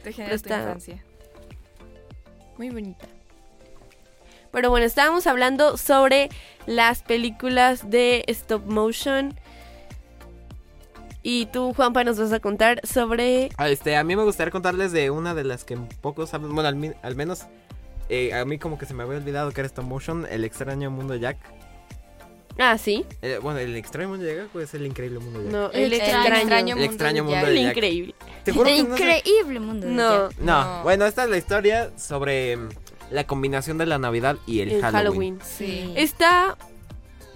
[0.05, 1.05] Te genera tu está- infancia.
[2.57, 3.07] Muy bonita.
[4.53, 6.29] Pero bueno, estábamos hablando sobre
[6.67, 9.39] las películas de stop motion.
[11.23, 13.51] Y tú, Juanpa, nos vas a contar sobre...
[13.59, 16.69] Ah, Este, a mí me gustaría contarles de una de las que pocos saben, bueno,
[17.03, 17.43] al, menos
[18.09, 20.91] eh, a mí como que se me había olvidado que era stop motion, El extraño
[20.91, 21.37] mundo de Jack.
[22.61, 23.05] Ah, sí.
[23.21, 25.53] Eh, bueno, El extraño mundo de Jack o es El increíble mundo de Jack.
[25.53, 26.77] No, El el, extraño.
[26.77, 27.47] El extraño mundo Jack.
[27.47, 27.77] de El Jack.
[27.77, 28.15] increíble.
[28.45, 29.87] Te juro que no sé- Increíble mundo.
[29.87, 30.39] de No, Jack.
[30.39, 30.83] No, No.
[30.85, 32.57] bueno, esta es la historia sobre
[33.11, 35.39] la combinación de la Navidad y el, el Halloween.
[35.39, 35.39] Halloween.
[35.45, 35.93] Sí.
[35.97, 36.57] Está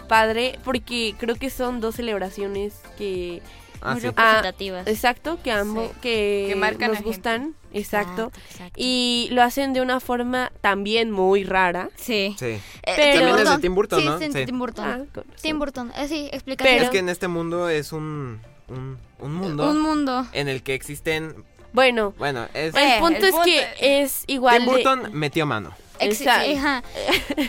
[0.08, 3.42] padre porque creo que son dos celebraciones que...
[3.84, 4.06] Ah, Muy sí.
[4.08, 4.86] representativas.
[4.86, 5.88] Exacto, que ambos...
[5.90, 5.96] Sí.
[6.02, 7.56] Que, Que marcan nos gustan.
[7.72, 8.30] Exacto.
[8.48, 8.74] exacto.
[8.76, 11.88] Y lo hacen de una forma también muy rara.
[11.96, 12.36] Sí.
[12.38, 12.46] Sí.
[12.46, 13.60] Eh, Pero- Tim También es de Burton.
[13.60, 14.18] Tim Burton, sí, ¿no?
[14.18, 14.46] es de.
[14.46, 14.84] Tim Burton.
[15.16, 15.22] Ah.
[15.40, 15.92] Tim Burton.
[15.96, 16.74] Eh, sí, explicación.
[16.76, 20.26] Pero- Es que en este mundo es un, un, un mundo Un mundo.
[20.32, 22.74] en el que existen, Bueno, bueno, es...
[22.74, 25.72] el Eh, punto el es punto que es igual Tim de- Burton metió mano.
[25.98, 26.88] Ex- Exacto.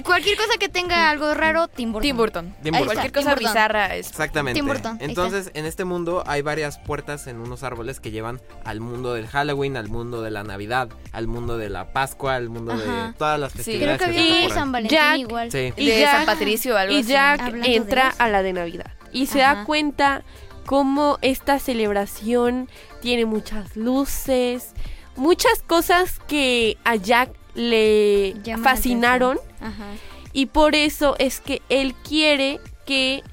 [0.04, 2.08] Cualquier cosa que tenga algo raro, Tim Burton.
[2.08, 2.56] Tim Burton.
[2.62, 2.86] Tim Burton.
[2.86, 3.52] Cualquier cosa Tim Burton.
[3.54, 4.10] bizarra es.
[4.10, 4.60] Exactamente.
[4.60, 8.80] Tim Burton, Entonces, en este mundo hay varias puertas en unos árboles que llevan al
[8.80, 12.78] mundo del Halloween, al mundo de la Navidad, al mundo de la Pascua, al mundo
[12.78, 13.16] de Ajá.
[13.18, 13.58] todas las Sí.
[13.58, 14.54] festividades Creo que que de.
[14.54, 15.52] San Valentín Jack- igual.
[15.52, 15.74] Sí.
[15.76, 17.08] Y de Jack- San Patricio o algo Y así.
[17.10, 19.56] Jack de entra a la de Navidad y se Ajá.
[19.56, 20.24] da cuenta
[20.66, 22.70] cómo esta celebración
[23.02, 24.74] tiene muchas luces,
[25.16, 29.86] muchas cosas que a Jack le fascinaron Ajá.
[30.34, 33.24] y por eso es que él quiere que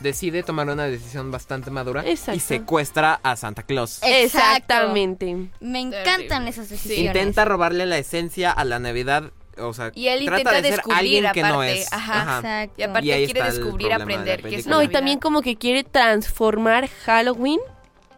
[0.00, 2.34] Decide tomar una decisión bastante madura Exacto.
[2.34, 4.00] y secuestra a Santa Claus.
[4.02, 7.04] Exactamente Me encantan esas decisiones.
[7.06, 10.76] Intenta robarle la esencia a la Navidad, o sea, Y él trata intenta de ser
[10.76, 11.92] descubrir alguien que no es.
[11.92, 12.36] ajá.
[12.38, 12.74] Exacto.
[12.76, 16.88] Y aparte Y ahí quiere descubrir, aprender es no y también como que quiere transformar
[17.04, 17.60] Halloween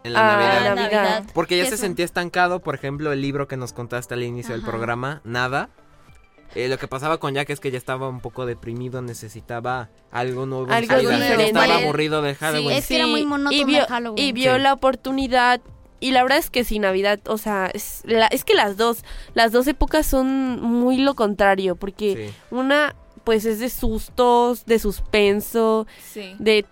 [0.05, 0.74] En la Ah, Navidad.
[0.74, 1.24] Navidad.
[1.33, 4.53] Porque ya ¿Qué se sentía estancado, por ejemplo, el libro que nos contaste al inicio
[4.55, 5.68] del programa, nada.
[6.55, 10.45] Eh, lo que pasaba con Jack es que ya estaba un poco deprimido, necesitaba algo
[10.45, 10.66] nuevo.
[10.66, 11.47] en Algo diferente.
[11.47, 12.76] Estaba aburrido de Halloween.
[12.76, 14.22] es que era muy monótono y vio, Halloween.
[14.26, 14.61] y vio Sí.
[14.61, 15.61] la oportunidad
[16.03, 19.05] y la verdad es que sí Navidad o sea es, la- es que las dos
[19.34, 22.34] las dos épocas son muy lo contrario porque Sí.
[22.50, 22.94] una
[23.24, 26.34] pues es de sustos de suspenso Sí.
[26.38, 26.66] de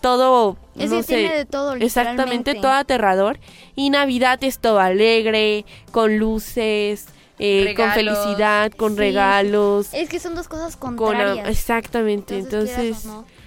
[0.00, 3.38] todo Es no que tiene sé de todo, exactamente todo aterrador
[3.76, 7.06] y Navidad es todo alegre con luces
[7.38, 8.98] eh, con felicidad con Sí.
[8.98, 11.48] regalos Es que son dos cosas con contrarias.
[11.48, 13.41] exactamente Entonces, entonces quieras o no.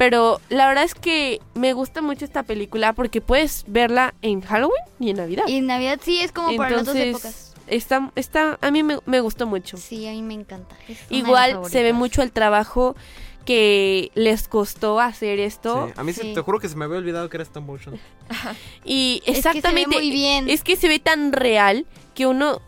[0.00, 4.82] Pero la verdad es que me gusta mucho esta película porque puedes verla en Halloween
[4.98, 5.44] y en Navidad.
[5.46, 7.52] Y Navidad sí es como para las dos épocas.
[7.66, 9.76] Está, está, a mí me, me gustó mucho.
[9.76, 10.74] Sí, a mí me encanta.
[10.88, 12.96] Es Igual se ve mucho el trabajo
[13.44, 15.88] que les costó hacer esto.
[15.88, 15.92] Sí.
[15.98, 18.00] A mí se- te juro que se me había olvidado que era stop motion.
[18.86, 19.96] Y Es que se ve exactamente.
[19.96, 20.48] muy bien.
[20.48, 21.84] Es que se ve tan real
[22.14, 22.62] que uno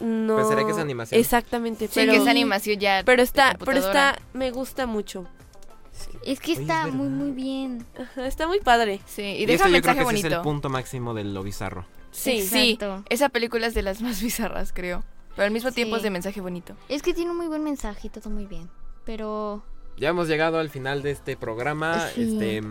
[0.00, 0.36] no.
[0.36, 1.18] Pensaría que es animación.
[1.18, 1.86] Exactamente.
[1.86, 3.00] Sí, pero, que es animación ya.
[3.06, 5.26] pero está, pero está, me gusta mucho.
[6.24, 7.84] Es que Oye, está es muy, muy bien.
[7.98, 9.00] Ajá, Está muy padre.
[9.06, 10.36] Sí, y Y, deja un yo creo mensaje que sí es bonito.
[10.36, 11.86] el punto máximo de lo bizarro.
[12.10, 12.42] Sí.
[12.42, 13.04] Sí, Exacto.
[13.10, 15.04] esa película es de las más bizarras, creo.
[15.36, 15.98] Pero al mismo tiempo Sí.
[15.98, 16.76] es de mensaje bonito.
[16.88, 18.68] Es que tiene un muy buen mensaje y todo muy bien.
[19.04, 19.62] Pero
[19.96, 22.22] Ya hemos llegado al final de este programa, Sí.
[22.34, 22.62] este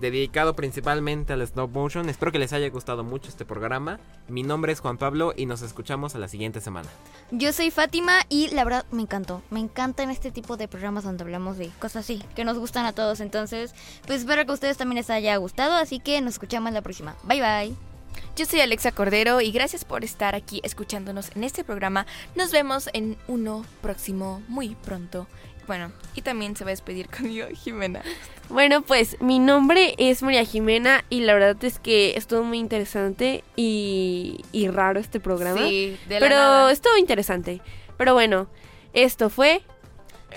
[0.00, 2.08] dedicado principalmente al stop motion.
[2.08, 3.98] Espero que les haya gustado mucho este programa.
[4.28, 6.88] Mi nombre es Juan Pablo y nos escuchamos a la siguiente semana.
[7.30, 9.42] yo soy Fátima y la verdad me encantó.
[9.50, 12.92] Me encantan este tipo de programas donde hablamos de cosas así, que nos gustan a
[12.92, 13.20] todos.
[13.20, 13.74] Entonces,
[14.06, 15.74] pues espero que a ustedes también les haya gustado.
[15.74, 17.16] Así que nos escuchamos la próxima.
[17.24, 17.88] Bye bye.
[18.36, 22.06] Yo soy Alexa Cordero y gracias por estar aquí escuchándonos en este programa.
[22.36, 25.26] Nos vemos en uno próximo muy pronto.
[25.68, 28.00] Bueno, y también se va a despedir conmigo, Jimena.
[28.48, 33.44] Bueno, pues mi nombre es María Jimena y la verdad es que estuvo muy interesante
[33.54, 35.60] y, y raro este programa.
[35.60, 36.72] Sí, de la Pero nada.
[36.72, 37.60] estuvo interesante.
[37.98, 38.48] Pero bueno,
[38.94, 39.60] esto fue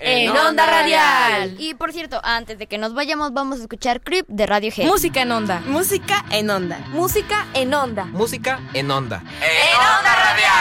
[0.01, 1.55] En Onda Radial.
[1.57, 4.85] Y por cierto, antes de que nos vayamos, vamos a escuchar Creep de Radiohead.
[4.85, 5.61] Música en onda.
[5.61, 6.79] Música en onda.
[6.89, 8.05] Música en onda.
[8.05, 9.23] Música en onda.
[9.23, 10.60] when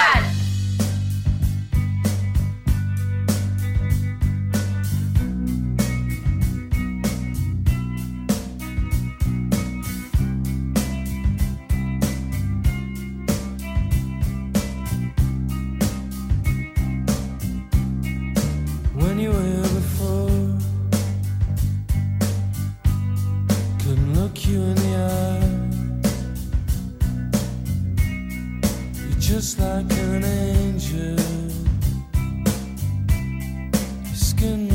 [34.41, 34.70] taken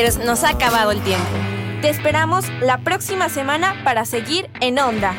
[0.00, 1.28] pero nos ha acabado el tiempo.
[1.82, 5.14] Te esperamos la próxima semana para seguir en onda.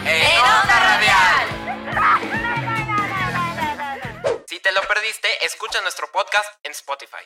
[4.47, 7.17] Si te lo perdiste, escucha nuestro podcast en Spotify.